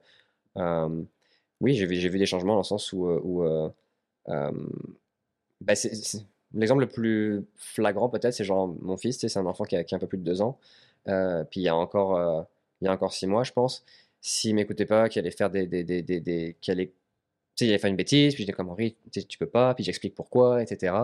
[1.61, 3.09] oui, j'ai vu, des changements dans le sens où.
[5.75, 9.85] c'est- L'exemple le plus flagrant peut-être, c'est genre mon fils, c'est un enfant qui a,
[9.85, 10.59] qui a un peu plus de deux ans.
[11.05, 12.47] Puis il y a encore,
[12.81, 13.85] il y a encore six mois, je pense.
[14.21, 16.93] S'il m'écoutait pas, qu'il allait faire des, des, des, des, des- qu'il allait,
[17.61, 20.63] il allait faire une bêtise, puis j'étais comme Henri, tu peux pas, puis j'explique pourquoi,
[20.63, 20.95] etc.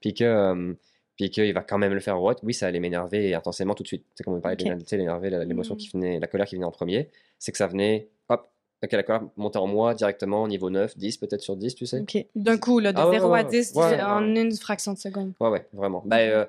[0.00, 0.74] Puis que, euh,
[1.16, 3.88] puis qu'il va quand même le faire, ouais, oui, ça allait m'énerver intensément tout de
[3.88, 4.04] suite.
[4.14, 4.68] C'est comme on parlait de Ok.
[4.68, 7.58] l'éner- tu sais, l'énerver, l'émotion qui venait, la colère qui venait en premier, c'est que
[7.58, 8.50] ça venait, hop,
[8.82, 12.00] ok, la colère montait en moi directement, niveau 9, 10 peut-être sur 10, tu sais.
[12.00, 12.26] OK.
[12.34, 13.50] D'un coup, là, de Ah ouais, 0 ouais, à ouais.
[13.50, 14.40] 10 Ouais, ouais, en ouais.
[14.42, 15.32] une fraction de seconde.
[15.40, 16.02] Ouais, ouais, vraiment.
[16.06, 16.44] Bah, euh,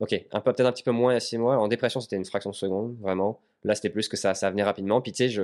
[0.00, 1.56] ok, un peu, peut-être un petit peu moins y a six mois.
[1.58, 3.38] En dépression, c'était une fraction de seconde, vraiment.
[3.64, 5.00] Là, c'était plus que ça, ça venait rapidement.
[5.00, 5.42] Puis, tu sais, je,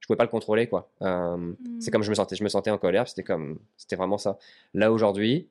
[0.00, 0.90] je pouvais pas le contrôler, quoi.
[1.02, 4.18] Euh, C'est comme je me sentais, je me sentais en colère, c'était comme, c'était vraiment
[4.18, 4.38] ça.
[4.74, 5.48] Là, aujourd'hui,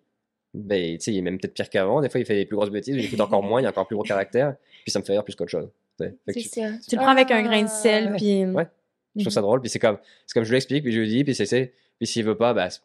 [0.55, 2.01] ben, tu sais, il est même peut-être pire qu'avant.
[2.01, 3.85] Des fois, il fait des plus grosses bêtises, il écoute encore moins, il a encore
[3.85, 4.55] plus gros caractère.
[4.83, 5.69] Puis, ça me fait rire plus qu'autre chose.
[5.99, 6.61] je- ça.
[6.87, 8.17] Tu le prends avec un grain de sel, Ah.
[8.17, 8.45] puis...
[8.45, 8.67] Ouais.
[9.15, 9.61] Je trouve ça drôle.
[9.61, 9.97] Puis, c'est comme,
[10.27, 12.37] c'est comme je lui explique, puis je lui dis, puis c'est, c'est- puis s'il veut
[12.37, 12.79] pas, bah, tu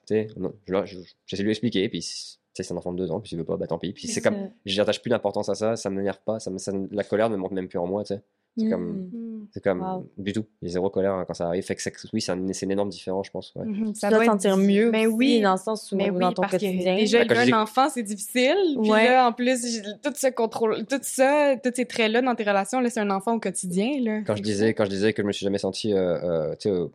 [1.26, 3.56] j'essaie de lui expliquer, puis, c'est un enfant de deux ans, puis s'il veut pas,
[3.56, 3.92] bah, tant pis.
[3.92, 6.72] Puis, c'est comme, j'attache plus d'importance à ça, ça me m'énerve pas, ça me, ça-
[6.90, 8.20] la colère ne monte même plus en moi, tu sais.
[8.56, 9.48] C'est comme- Mm.
[9.52, 10.08] C'est comme Wow.
[10.16, 10.44] du tout.
[10.62, 11.62] Il y a zéro colère hein, quand ça arrive.
[11.64, 11.82] Fait que
[12.12, 13.52] oui, c'est un- c'est une énorme différence, je pense.
[13.56, 13.66] ouais.
[13.66, 16.18] Tu dois te être sentir mieux Mais aussi, oui, dans le sens où mais oui,
[16.20, 16.94] dans ton quotidien.
[16.94, 18.56] que déjà Ben, je un enfant, c'est difficile.
[18.80, 19.04] Puis Ouais.
[19.06, 22.90] là, en plus, tout ce contrôle, tout ça, tous ces traits-là dans tes relations, là,
[22.90, 24.22] c'est un enfant au quotidien, là.
[24.26, 26.68] Quand je disais, quand je disais que je me suis jamais senti euh, euh, tu
[26.68, 26.86] sais, euh,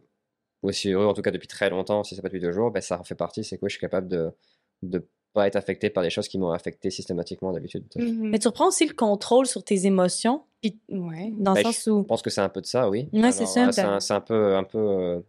[0.64, 2.82] aussi heureux, en tout cas depuis très longtemps, si c'est pas depuis deux jours, ben,
[2.82, 3.44] ça en fait partie.
[3.44, 4.32] C'est que ouais, je suis capable de
[4.82, 7.84] de pas être affecté par des choses qui m'ont affecté systématiquement d'habitude.
[7.96, 8.30] Mhm.
[8.30, 11.32] Mais tu reprends aussi le contrôle sur tes émotions, Puis- ouais.
[11.38, 12.00] dans le Ben, sens où...
[12.00, 13.08] Je pense que c'est un peu de ça, oui.
[13.14, 15.20] Ouais, c'est ça, euh, C'est un, peu, un peu, euh,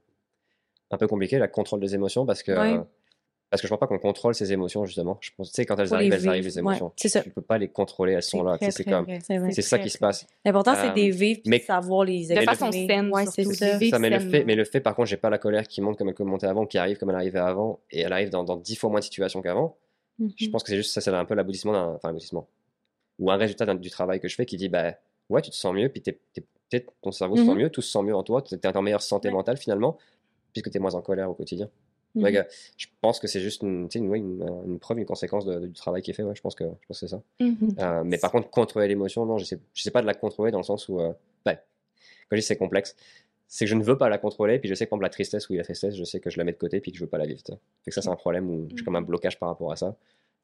[0.90, 2.74] un peu compliqué, le contrôle des émotions, parce que, Ouais.
[2.78, 2.80] euh,
[3.51, 5.18] parce que je pense pas qu'on contrôle ces émotions, justement.
[5.20, 6.92] Je pense, tu sais, quand elles Faut arrivent, les elles arrivent, les Ouais, émotions.
[6.96, 7.20] c'est ça.
[7.20, 8.57] Tu peux pas les contrôler, elles sont là.
[8.70, 9.07] C'est comme.
[9.51, 10.26] C'est ça très, qui se passe.
[10.44, 12.86] L'important, c'est Euh, de les vivre mais- de savoir les De façon exprimer.
[12.86, 13.66] saine, Ouais, c'est ça.
[13.98, 14.44] Mais le fait, sainement.
[14.46, 16.64] mais le fait, par contre, j'ai pas la colère qui monte comme elle montait avant,
[16.64, 19.05] qui arrive comme elle arrivait avant, et elle arrive dans, dans dix fois moins de
[19.05, 19.76] situations qu'avant.
[20.20, 20.50] Je Mhm.
[20.52, 22.46] pense que c'est juste ça, c'est un peu l'aboutissement d'un, enfin, l'aboutissement.
[23.18, 24.94] Ou un résultat d'un- du travail que je fais qui dit, bah,
[25.28, 26.12] ouais, tu te sens mieux, puis t'es,
[26.70, 27.58] peut-être ton cerveau se sent Mhm.
[27.58, 29.34] mieux, tout se sent mieux en toi, t'es en meilleure santé Ouais.
[29.34, 29.98] mentale finalement,
[30.52, 31.68] puisque t'es moins en colère au quotidien.
[32.14, 32.44] Mhm.
[32.76, 35.72] Je pense que c'est juste une, une, ouais, une, une preuve, une conséquence de- du
[35.74, 37.22] travail qui est fait, ouais, je pense que, je pense que c'est ça.
[37.40, 40.50] Euh, mais par contre, contrôler l'émotion, non, je sais, je sais pas de la contrôler
[40.50, 41.12] dans le sens où, euh,
[41.44, 42.96] ben, quand je dis c'est complexe,
[43.53, 45.48] c'est que je ne veux pas la contrôler, puis je sais que par la tristesse
[45.51, 47.11] ou la tristesse, je sais que je la mets de côté, puis que je veux
[47.11, 47.40] pas la vivre.
[47.44, 49.96] Fait que ça, c'est un problème où j'ai comme un blocage par rapport à ça.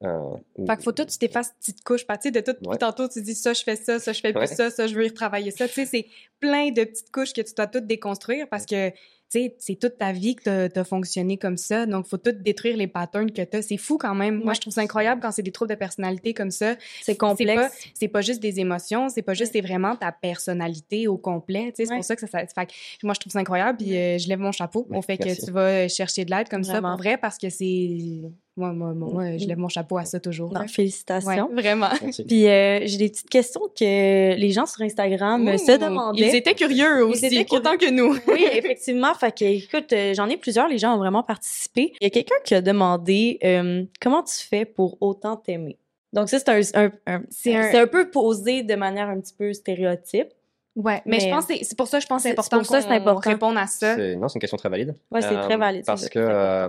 [0.02, 2.57] Euh, où- Fait que faut tout, tu t'effaces petite couche, pas, tu sais, de tout,
[2.68, 2.76] Ouais.
[2.78, 4.46] tantôt, tu dis ça, je fais ça, ça, je fais plus Ouais.
[4.48, 5.68] ça, ça, je veux y retravailler ça.
[5.68, 6.07] Tu sais, c'est
[6.40, 8.90] plein de petites couches que tu dois toutes déconstruire parce que,
[9.28, 11.86] c'est toute ta vie que t'as as fonctionné comme ça.
[11.86, 13.62] Donc, faut tout détruire les patterns que t'as.
[13.62, 14.42] C'est fou quand même.
[14.42, 16.76] Moi, je trouve ça incroyable quand c'est des troubles de personnalité comme ça.
[17.02, 17.76] C'est pas, complexe.
[17.94, 21.72] c'est pas juste des émotions, c'est pas juste, c'est vraiment ta personnalité au complet.
[21.76, 21.96] Tu c'est Ouais.
[21.96, 22.72] pour ça que ça, ça fait que
[23.04, 23.78] moi, je trouve ça incroyable.
[23.78, 26.64] Puis, euh, je lève mon chapeau au fait que tu vas chercher de l'aide comme
[26.64, 28.22] ça pour vrai parce que c'est,
[28.57, 30.52] moi, moi, moi, moi, je lève mon chapeau à ça toujours.
[30.52, 31.48] Non, félicitations.
[31.50, 31.88] Ouais, vraiment.
[32.02, 32.24] Merci.
[32.28, 36.28] Puis euh, j'ai des petites questions que les gens sur Instagram Ouh, se demandaient.
[36.28, 37.61] Ils étaient curieux aussi, étaient curieux.
[37.61, 38.14] autant que nous.
[38.28, 39.12] Oui, effectivement.
[39.14, 40.68] Fait que, écoute, euh, j'en ai plusieurs.
[40.68, 41.92] Les gens ont vraiment participé.
[42.00, 45.76] Il y a quelqu'un qui a demandé euh, comment tu fais pour autant t'aimer?
[46.12, 49.20] Donc ça, c'est un, un- un- C'est un- c'est un peu posé de manière un
[49.20, 50.28] petit peu stéréotype.
[50.76, 52.32] Ouais, mais, Mais- je pense que c'est- c'est pour ça que je pense que c'est
[52.32, 53.30] important c'est pour ça que c'est qu'on important.
[53.30, 53.96] réponde à ça.
[54.16, 54.94] Non, c'est une question très valide.
[55.11, 55.84] Ouais, c'est Euh, très valide.
[55.86, 56.68] Parce que, très euh,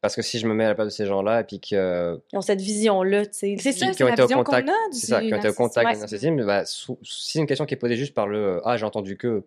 [0.00, 2.20] parce que si je me mets à la place de ces gens-là, et puis que,
[2.32, 3.56] Ils ont cette vision-là, tu sais.
[3.58, 5.20] C'est ça, qui c'est ont la été au vision qu'on contact- a du c'est ça,
[5.20, 5.94] qui ont été au contact Ouais.
[5.94, 8.76] du narcissisme, bah, si c'est une question qui est posée juste par le euh, Ah,
[8.76, 9.44] j'ai entendu que.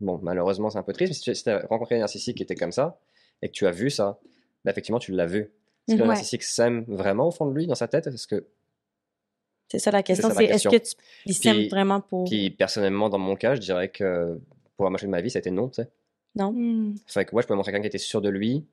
[0.00, 2.42] Bon, malheureusement, c'est un peu triste, mais si tu si as rencontré un narcissique qui
[2.42, 2.98] était comme ça,
[3.40, 4.18] et que tu as vu ça,
[4.64, 5.50] bah, effectivement, tu l'as vu.
[5.88, 6.14] Est-ce que le Ouais.
[6.14, 8.06] narcissique s'aime vraiment au fond de lui, dans sa tête?
[8.08, 8.46] Est-ce que
[9.68, 10.30] C'est ça la question.
[10.36, 10.94] C'est est-ce que tu
[11.40, 12.24] Puis- vraiment pour.
[12.24, 14.38] Puis personnellement, dans mon cas, je dirais que
[14.76, 15.88] pour la moitié de ma vie, ça a été non, tu sais.
[16.34, 16.52] Non?
[16.52, 16.94] Hmm.
[17.06, 18.64] Fait que ouais, je peux montrer quelqu'un qui était sûr de lui,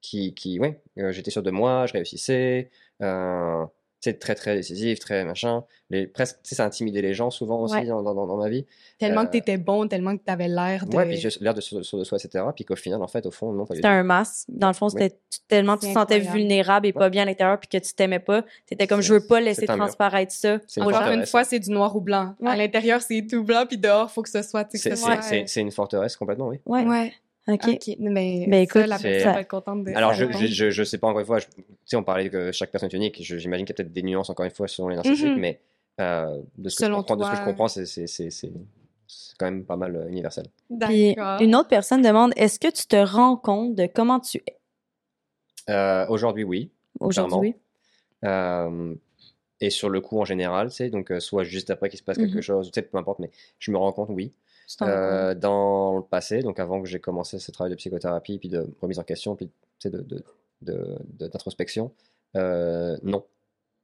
[0.00, 2.70] qui, qui ouais, euh, j'étais sûr de moi, je réussissais,
[3.02, 3.64] euh,
[4.00, 5.64] sais, très très décisif, très machin.
[5.90, 7.86] Les, presque, tu sais, ça intimidait les gens souvent aussi Ouais.
[7.86, 8.64] dans, dans, dans ma vie.
[8.98, 10.94] Tellement Euh, que t'étais bon, tellement que t'avais l'air de...
[10.96, 12.44] Ouais, puis l'air de sûr de soi, etc.
[12.54, 14.46] Puis qu'au final, en fait, au fond, non, pas du C'était un masque.
[14.48, 17.10] Dans le fond, c'était tu- tellement tu C'est te sentais vulnérable et pas Ouais.
[17.10, 18.44] bien à l'intérieur puis que tu t'aimais pas.
[18.66, 20.58] T'étais comme C'est- je veux pas laisser c'est transparaître ça.
[20.68, 20.80] C'est.
[20.82, 22.34] Encore une fois, c'est du noir ou blanc.
[22.40, 22.50] Ouais.
[22.50, 24.66] À l'intérieur, c'est tout blanc, puis dehors, faut que ce soit...
[24.70, 26.58] C'est c'est- c'est- c'est une forteresse complètement, oui.
[26.66, 27.12] Ouais.
[27.48, 27.96] OK.
[28.00, 31.06] Mais, Ben, écoute, ça, la va être contente de Alors, je, je, je, sais pas
[31.06, 33.18] encore une fois, je- tu sais, on parlait que chaque personne est unique.
[33.22, 35.38] J'imagine qu'il y a peut-être des nuances encore une fois selon les narcissiques, Mhm.
[35.38, 35.60] mais
[36.00, 37.50] euh, de, ce que je Selon comprends, de ce que je toi.
[37.52, 38.52] comprends, c'est c'est- c'est- c'est-
[39.06, 40.46] c'est quand même pas mal euh, universel.
[40.80, 41.40] Puis D'accord.
[41.40, 44.56] une autre personne demande est-ce que tu te rends compte de comment tu es?
[45.70, 46.70] Euh, Aujourd'hui, oui.
[47.00, 47.54] aujourd'hui?
[48.24, 48.94] Euh,
[49.60, 52.04] et sur le coup en général, tu sais, donc euh, soit juste après qu'il se
[52.04, 52.42] passe quelque Mhm.
[52.42, 54.32] chose, tu sais, peu importe, mais je me rends compte, oui.
[54.82, 58.66] Euh, dans le passé, donc avant que j'ai commencé ce travail de psychothérapie, puis de
[58.80, 59.48] remise en question, puis
[59.78, 60.24] sais, de, de,
[60.62, 61.92] de- de- d'introspection,
[62.36, 63.24] euh, non.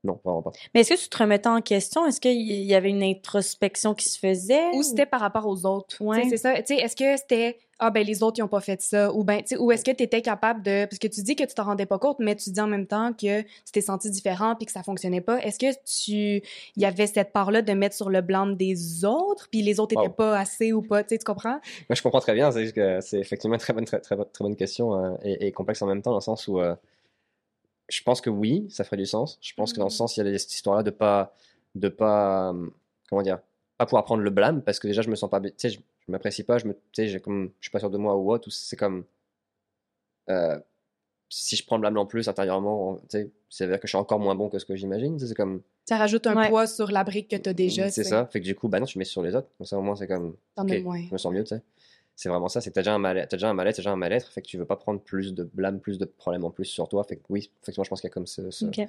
[0.05, 0.51] Non, vraiment pas.
[0.74, 2.05] Mais est-ce que tu te remettais en question?
[2.07, 4.70] Est-ce qu'il y avait une introspection qui se faisait?
[4.74, 5.97] Ou c'était par rapport aux autres?
[6.03, 6.24] Ouais.
[6.28, 6.55] C'est ça.
[6.61, 9.24] Tu sais, est-ce que c'était ah ben les autres ils ont pas fait ça ou
[9.24, 11.45] ben tu sais, ou est-ce que tu étais capable de parce que tu dis que
[11.45, 14.11] tu t'en rendais pas compte mais tu dis en même temps que tu t'es senti
[14.11, 15.39] différent puis que ça fonctionnait pas.
[15.41, 16.43] Est-ce que tu
[16.76, 19.80] il y avait cette part là de mettre sur le blanc des autres puis les
[19.80, 20.11] autres étaient Wow.
[20.14, 21.61] pas assez ou pas, tu sais tu comprends?
[21.89, 22.72] Moi, je comprends très bien, c'est
[23.03, 25.87] c'est effectivement une très bonne, très, très, très bonne question euh, et, et complexe en
[25.87, 26.74] même temps, dans le sens où euh,
[27.89, 29.39] je pense que oui, ça ferait du sens.
[29.41, 29.97] Je pense que dans le Mhm.
[29.97, 31.35] sens, il y a cette histoire-là de pas,
[31.74, 32.68] de pas, euh,
[33.11, 33.39] comment dire,
[33.76, 36.07] pas pouvoir prendre le blâme parce que déjà, je me sens pas, tu sais, je,
[36.07, 38.17] je m'apprécie pas, je me, tu sais, j'ai comme, je suis pas sûr de moi
[38.17, 39.05] ou autre, ou c'est comme,
[40.31, 40.59] euh,
[41.29, 43.91] si je prends le blâme en plus intérieurement, tu sais, ça veut dire que je
[43.93, 45.17] suis encore moins bon que ce que j'imagine.
[45.17, 46.49] tu sais, C'est comme, Ça rajoute un Ouais.
[46.49, 48.27] poids sur la brique que tu as déjà, c'est ça.
[48.27, 49.49] Fait que du coup, bah non, tu mets sur les autres.
[49.59, 51.03] Comme ça, au moins, c'est comme, T'en Ok, as moins.
[51.09, 51.63] je me sens mieux, tu sais.
[52.15, 53.97] C'est vraiment ça, c'est que t'as déjà un mal-être, t'as déjà un mal-être, déjà un
[53.97, 56.67] mal-être, fait que tu veux pas prendre plus de blâme, plus de problèmes en plus
[56.67, 57.03] sur toi.
[57.05, 58.81] Fait que oui, effectivement, je pense qu'il y a comme ce, ce OK.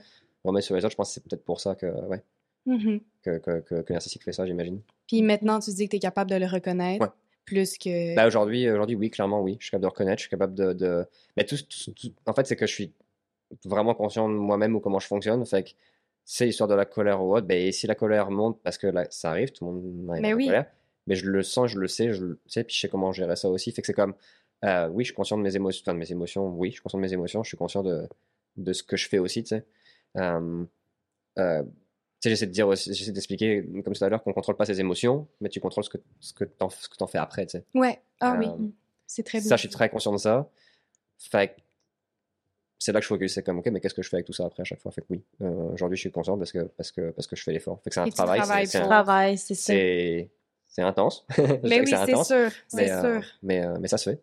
[0.43, 0.91] remettre sur les autres.
[0.91, 2.21] Je pense que c'est peut-être pour ça que, ouais,
[2.65, 2.99] Mhm.
[3.23, 4.81] que, que, que, que narcissique fait ça, j'imagine.
[5.07, 7.03] Puis maintenant, tu dis que tu es capable de le reconnaître.
[7.05, 7.11] Ouais.
[7.45, 8.15] Plus que.
[8.15, 9.57] Bah aujourd'hui, aujourd'hui, oui, clairement, oui.
[9.59, 10.71] Je suis capable de reconnaître, je suis capable de.
[10.73, 11.05] de...
[11.35, 12.93] Mais tout, tout- tout- en fait, c'est que je suis
[13.65, 15.45] vraiment conscient de moi-même ou comment je fonctionne.
[15.45, 15.69] Fait que
[16.23, 17.45] c'est l'histoire de la colère ou autre.
[17.45, 20.21] Ben, et si la colère monte, parce que là, ça arrive, tout le monde arrive
[20.21, 20.45] Mais la oui.
[20.45, 20.65] colère.
[21.05, 23.35] Mais je le sens, je le sais, je le sais, puis je sais comment gérer
[23.35, 23.73] ça aussi.
[23.73, 24.13] Fait que c'est comme,
[24.63, 26.81] euh, oui, je suis conscient de mes émotions, enfin, de mes émotions, oui, je suis
[26.81, 28.07] conscient de mes émotions, je suis conscient de,
[28.55, 29.65] de ce que je fais aussi, tu sais.
[30.15, 30.63] Euh,
[31.39, 31.63] euh,
[32.23, 35.27] sais, j'essaie de dire j'essaie d'expliquer, comme tout à l'heure, qu'on contrôle pas ses émotions,
[35.41, 37.63] mais tu contrôles ce que, ce que t'en, ce que t'en fais après, tu sais.
[37.73, 38.01] Ouais.
[38.19, 38.47] Ah oui.
[38.47, 38.67] Euh,
[39.07, 39.47] C'est très bien.
[39.49, 40.49] Ça, je suis très conscient de ça.
[41.17, 41.55] Fait
[42.79, 44.33] c'est là que je focus, c'est comme, ok, mais qu'est-ce que je fais avec tout
[44.33, 44.91] ça après à chaque fois?
[44.91, 47.43] Fait que oui, euh, aujourd'hui, je suis conscient parce que, parce que, parce que je
[47.43, 47.79] fais l'effort.
[47.81, 49.73] Fait que c'est un Et travail, c'est, un- Travail, c'est ça.
[49.73, 51.25] c'est, intense.
[51.63, 52.51] Mais oui, c'est sûr.
[52.73, 53.23] euh, sûr.
[53.41, 54.21] mais, euh, mais ça se fait.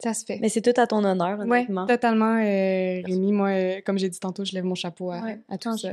[0.00, 0.38] Ça se fait.
[0.40, 1.86] Mais c'est tout à ton honneur, Ouais, honnêtement.
[1.86, 3.32] totalement, euh, Rémi.
[3.32, 5.92] Moi, euh, comme j'ai dit tantôt, je lève mon chapeau à, Ouais, à tout ça.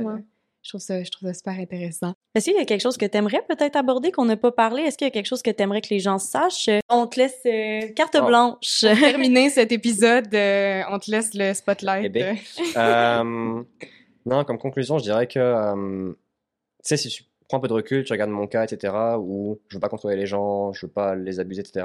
[0.62, 2.14] Je trouve ça, je trouve ça super intéressant.
[2.36, 4.82] Est-ce qu'il y a quelque chose que tu aimerais peut-être aborder qu'on n'a pas parlé?
[4.82, 6.68] Est-ce qu'il y a quelque chose que tu aimerais que les gens sachent?
[6.68, 8.26] Euh, On te laisse euh, carte Oh.
[8.26, 8.80] blanche.
[9.00, 12.04] Terminer cet épisode, euh, on te laisse le spotlight.
[12.04, 12.36] Eh ben.
[12.76, 13.62] Euh, Euh,
[14.24, 16.16] non, comme conclusion, je dirais que, euh, tu
[16.84, 19.76] sais, si tu prends un peu de recul, tu regardes mon cas, etc., où je
[19.76, 21.84] veux pas contrôler les gens, je veux pas les abuser, etc.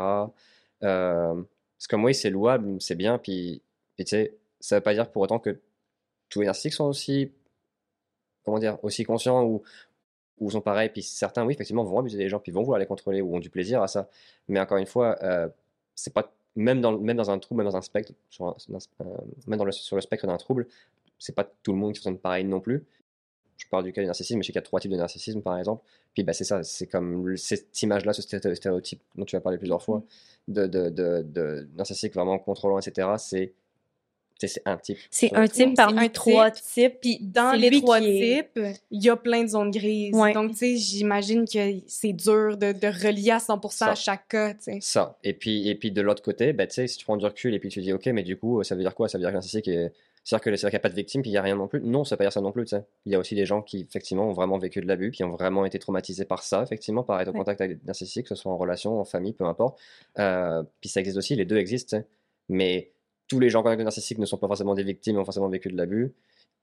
[0.84, 1.34] Euh,
[1.78, 3.64] parce que oui, c'est louable, c'est bien, puis,
[3.96, 5.60] puis tu sais, ça veut pas dire pour autant que
[6.30, 7.32] tous les narcissiques sont aussi,
[8.48, 9.62] comment dire, aussi conscients ou,
[10.40, 12.86] ou sont pareils, puis certains, oui, effectivement, vont abuser des gens, puis vont vouloir les
[12.86, 14.10] contrôler ou ont du plaisir à ça.
[14.48, 15.50] Mais encore une fois, euh,
[15.96, 18.56] c'est pas, même dans, même dans un trouble, même dans un spectre, sur un-
[19.02, 19.06] euh,
[19.48, 20.68] même dans le, sur le spectre d'un trouble,
[21.20, 22.86] c'est pas tout le monde qui fonctionne pareil non plus.
[23.58, 24.98] Je parle du cas du narcissisme, mais je sais qu'il y a trois types de
[24.98, 25.84] narcissisme, par exemple.
[26.14, 29.58] Puis bah, c'est ça, c'est comme cette image-là, ce sté- stéréotype dont tu as parlé
[29.58, 30.04] plusieurs fois,
[30.48, 33.18] de, de, de, de narcissique vraiment contrôlant, etc.
[33.18, 33.54] C'est
[34.46, 34.98] c'est un type.
[35.10, 36.64] C'est un type parmi un trois type.
[36.66, 37.00] types.
[37.02, 38.60] Puis dans les trois qui types,
[38.92, 40.14] il y a plein de zones grises.
[40.14, 40.34] Ouais.
[40.34, 43.88] Donc, tu sais, j'imagine que c'est dur de, de relier à 100% Ça.
[43.92, 44.78] à chaque cas, tu sais.
[44.82, 45.18] Ça.
[45.24, 47.54] Et puis, et puis de l'autre côté, bah, tu sais, si tu prends du recul
[47.56, 49.08] et puis tu dis, ok, mais du coup, ça veut dire quoi?
[49.10, 49.92] Ça veut dire que le narcissique est.
[50.24, 51.80] C'est-à-dire que- qu'il n'y a pas de victime, puis il n'y a rien non plus?
[51.80, 52.84] Non, ça veut pas dire ça non plus, tu sais.
[53.06, 55.30] Il y a aussi des gens qui, effectivement, ont vraiment vécu de l'abus, puis ont
[55.32, 57.38] vraiment été traumatisés par ça, effectivement, par être au Ouais.
[57.38, 59.80] contact avec des narcissiques, que ce soit en relation, en famille, peu importe.
[60.20, 62.02] Euh, puis ça existe aussi, les deux existent.
[62.50, 62.92] Mais
[63.28, 65.50] tous les gens qui ont des narcissiques ne sont pas forcément des victimes, ont forcément
[65.50, 66.14] vécu de l'abus.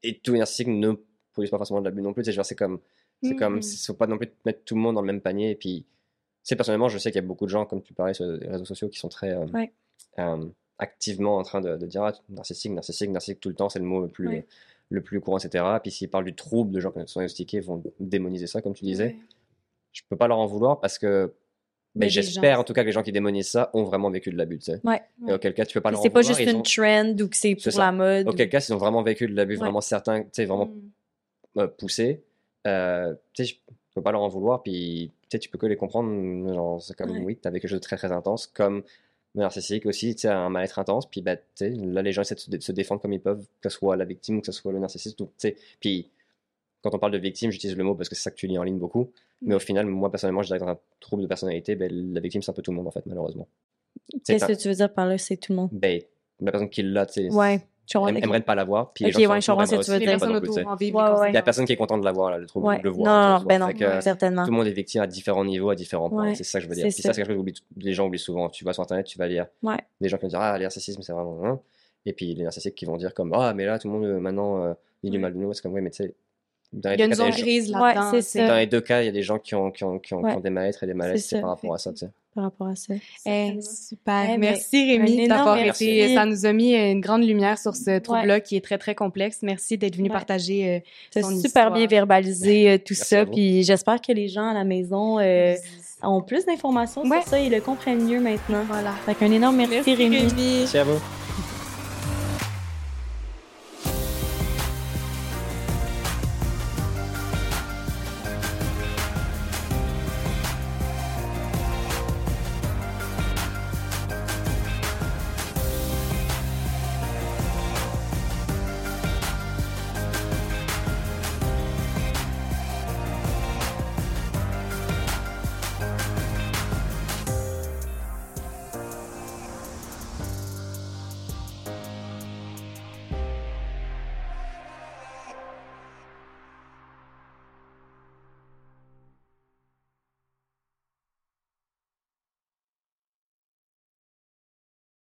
[0.02, 0.92] Et tous les narcissiques ne
[1.32, 2.24] produisent pas forcément de l'abus non plus.
[2.24, 2.80] C'est comme.
[3.22, 3.56] C'est comme.
[3.56, 3.62] Mhm.
[3.62, 5.50] Il faut pas non plus mettre tout le monde dans le même panier.
[5.50, 5.86] Et puis,
[6.42, 8.48] c'est personnellement, je sais qu'il y a beaucoup de gens, comme tu parlais sur les
[8.48, 9.30] réseaux sociaux, qui sont très.
[9.34, 9.72] euh, Ouais.
[10.18, 10.46] euh,
[10.78, 13.84] activement en train de, de dire ah, narcissique, narcissique, narcissique tout le temps, c'est le
[13.84, 14.46] mot le plus, Ouais.
[14.90, 15.64] le plus courant, etc.
[15.82, 18.84] Puis s'ils parlent du trouble de gens qui sont diagnostiqués, vont démoniser ça, comme tu
[18.84, 19.06] disais.
[19.06, 19.16] Ouais.
[19.92, 21.32] Je peux pas leur en vouloir parce que
[21.96, 24.36] Mais j'espère en tout cas que les gens qui démonisent ça ont vraiment vécu de
[24.36, 24.80] l'abus, tu sais.
[24.84, 25.00] Ouais.
[25.28, 27.10] Et auquel cas, tu peux pas leur en C'est pas juste ils une ont- trend
[27.24, 27.84] ou que c'est pour ça.
[27.86, 28.28] la mode.
[28.28, 29.60] Auquel cas, s'ils ont vraiment vécu de l'abus, Ouais.
[29.60, 31.60] vraiment certains, tu sais, vraiment Mm.
[31.60, 32.22] euh, poussé,
[32.66, 35.66] euh, tu sais, je peux pas leur en vouloir, puis tu sais, tu peux que
[35.66, 38.82] les comprendre, genre, c'est comme, oui, vécu quelque chose de très très intense, comme
[39.36, 42.22] le narcissique aussi, tu sais, un mal-être intense, puis bah, tu sais, là, les gens
[42.22, 44.40] essaient de se, de se défendre comme ils peuvent, que ce soit la victime ou
[44.40, 46.08] que ce soit le narcissiste, ou, tu sais, puis
[46.84, 48.58] quand on parle de victime, j'utilise le mot parce que c'est ça que tu lis
[48.58, 49.10] en ligne beaucoup,
[49.42, 52.20] mais au final, moi, personnellement, je dirais que dans un trouble de personnalité, ben, la
[52.20, 53.48] victime, c'est un peu tout le monde, en fait, malheureusement.
[54.26, 55.18] Qu'est-ce que tu veux dire par là?
[55.18, 55.70] C'est tout le monde?
[55.72, 56.00] Ben,
[56.40, 57.60] la personne qui l'a, tu sais, Ouais.
[57.94, 60.06] Aime- aimerait ne pas l'avoir, puis les Ok, gens ouais, sont que tu veux Les
[60.06, 60.16] dire.
[60.80, 60.86] les.
[61.30, 62.78] Il y a personne qui est content de l'avoir, là, le trouble, Ouais.
[62.78, 63.32] de le voir.
[63.32, 64.44] non, tu non, ben non, que certainement.
[64.46, 66.28] tout le monde est victime à différents niveaux, à différents points.
[66.28, 66.84] Ouais, c'est ça que je veux dire.
[66.90, 67.12] c'est Puis ça.
[67.12, 68.48] c'est quelque chose que les gens oublient souvent.
[68.48, 69.76] Tu vas sur Internet, tu vas lire Ouais.
[70.00, 71.44] des gens qui vont dire Ah, le narcissisme, c'est vraiment.
[71.44, 71.60] hein.
[72.06, 74.18] Et puis les narcissiques qui vont dire comme Ah, mais là, tout le monde euh,
[74.18, 74.72] maintenant euh,
[75.02, 75.18] du Ouais.
[75.18, 75.52] mal de nous.
[75.52, 76.14] C'est comme Oui, mais tu sais.
[76.74, 78.18] Dans les Il y a deux une cas, zone grise Ouais, là-dedans.
[78.20, 78.46] c'est.
[78.46, 80.18] Dans les deux cas, il y a des gens qui ont, qui ont, qui ont,
[80.20, 80.34] qui Ouais.
[80.34, 81.40] ont des mal-être et des ça.
[81.40, 81.92] par rapport à ça.
[81.92, 82.10] tu sais.
[82.34, 82.94] Par rapport à ça.
[83.26, 84.24] Eh, super.
[84.24, 86.14] Eh ben, merci un Rémi d'avoir été.
[86.14, 89.38] Ça nous a mis une grande lumière sur ce trouble-là qui est très très complexe.
[89.42, 90.14] Merci d'être venu Ouais.
[90.14, 90.68] partager.
[90.68, 90.80] euh,
[91.12, 91.72] ton super histoire.
[91.72, 95.54] bien verbalisé euh, tout Merci ça, puis j'espère que les gens à la maison euh,
[96.02, 97.20] ont plus d'informations Ouais.
[97.20, 98.64] sur ça et le comprennent mieux maintenant.
[98.68, 98.90] Voilà.
[99.06, 100.16] Fait qu'un énorme merci, Merci Rémi.
[100.16, 100.56] Rémi.
[100.58, 101.23] Merci à vous.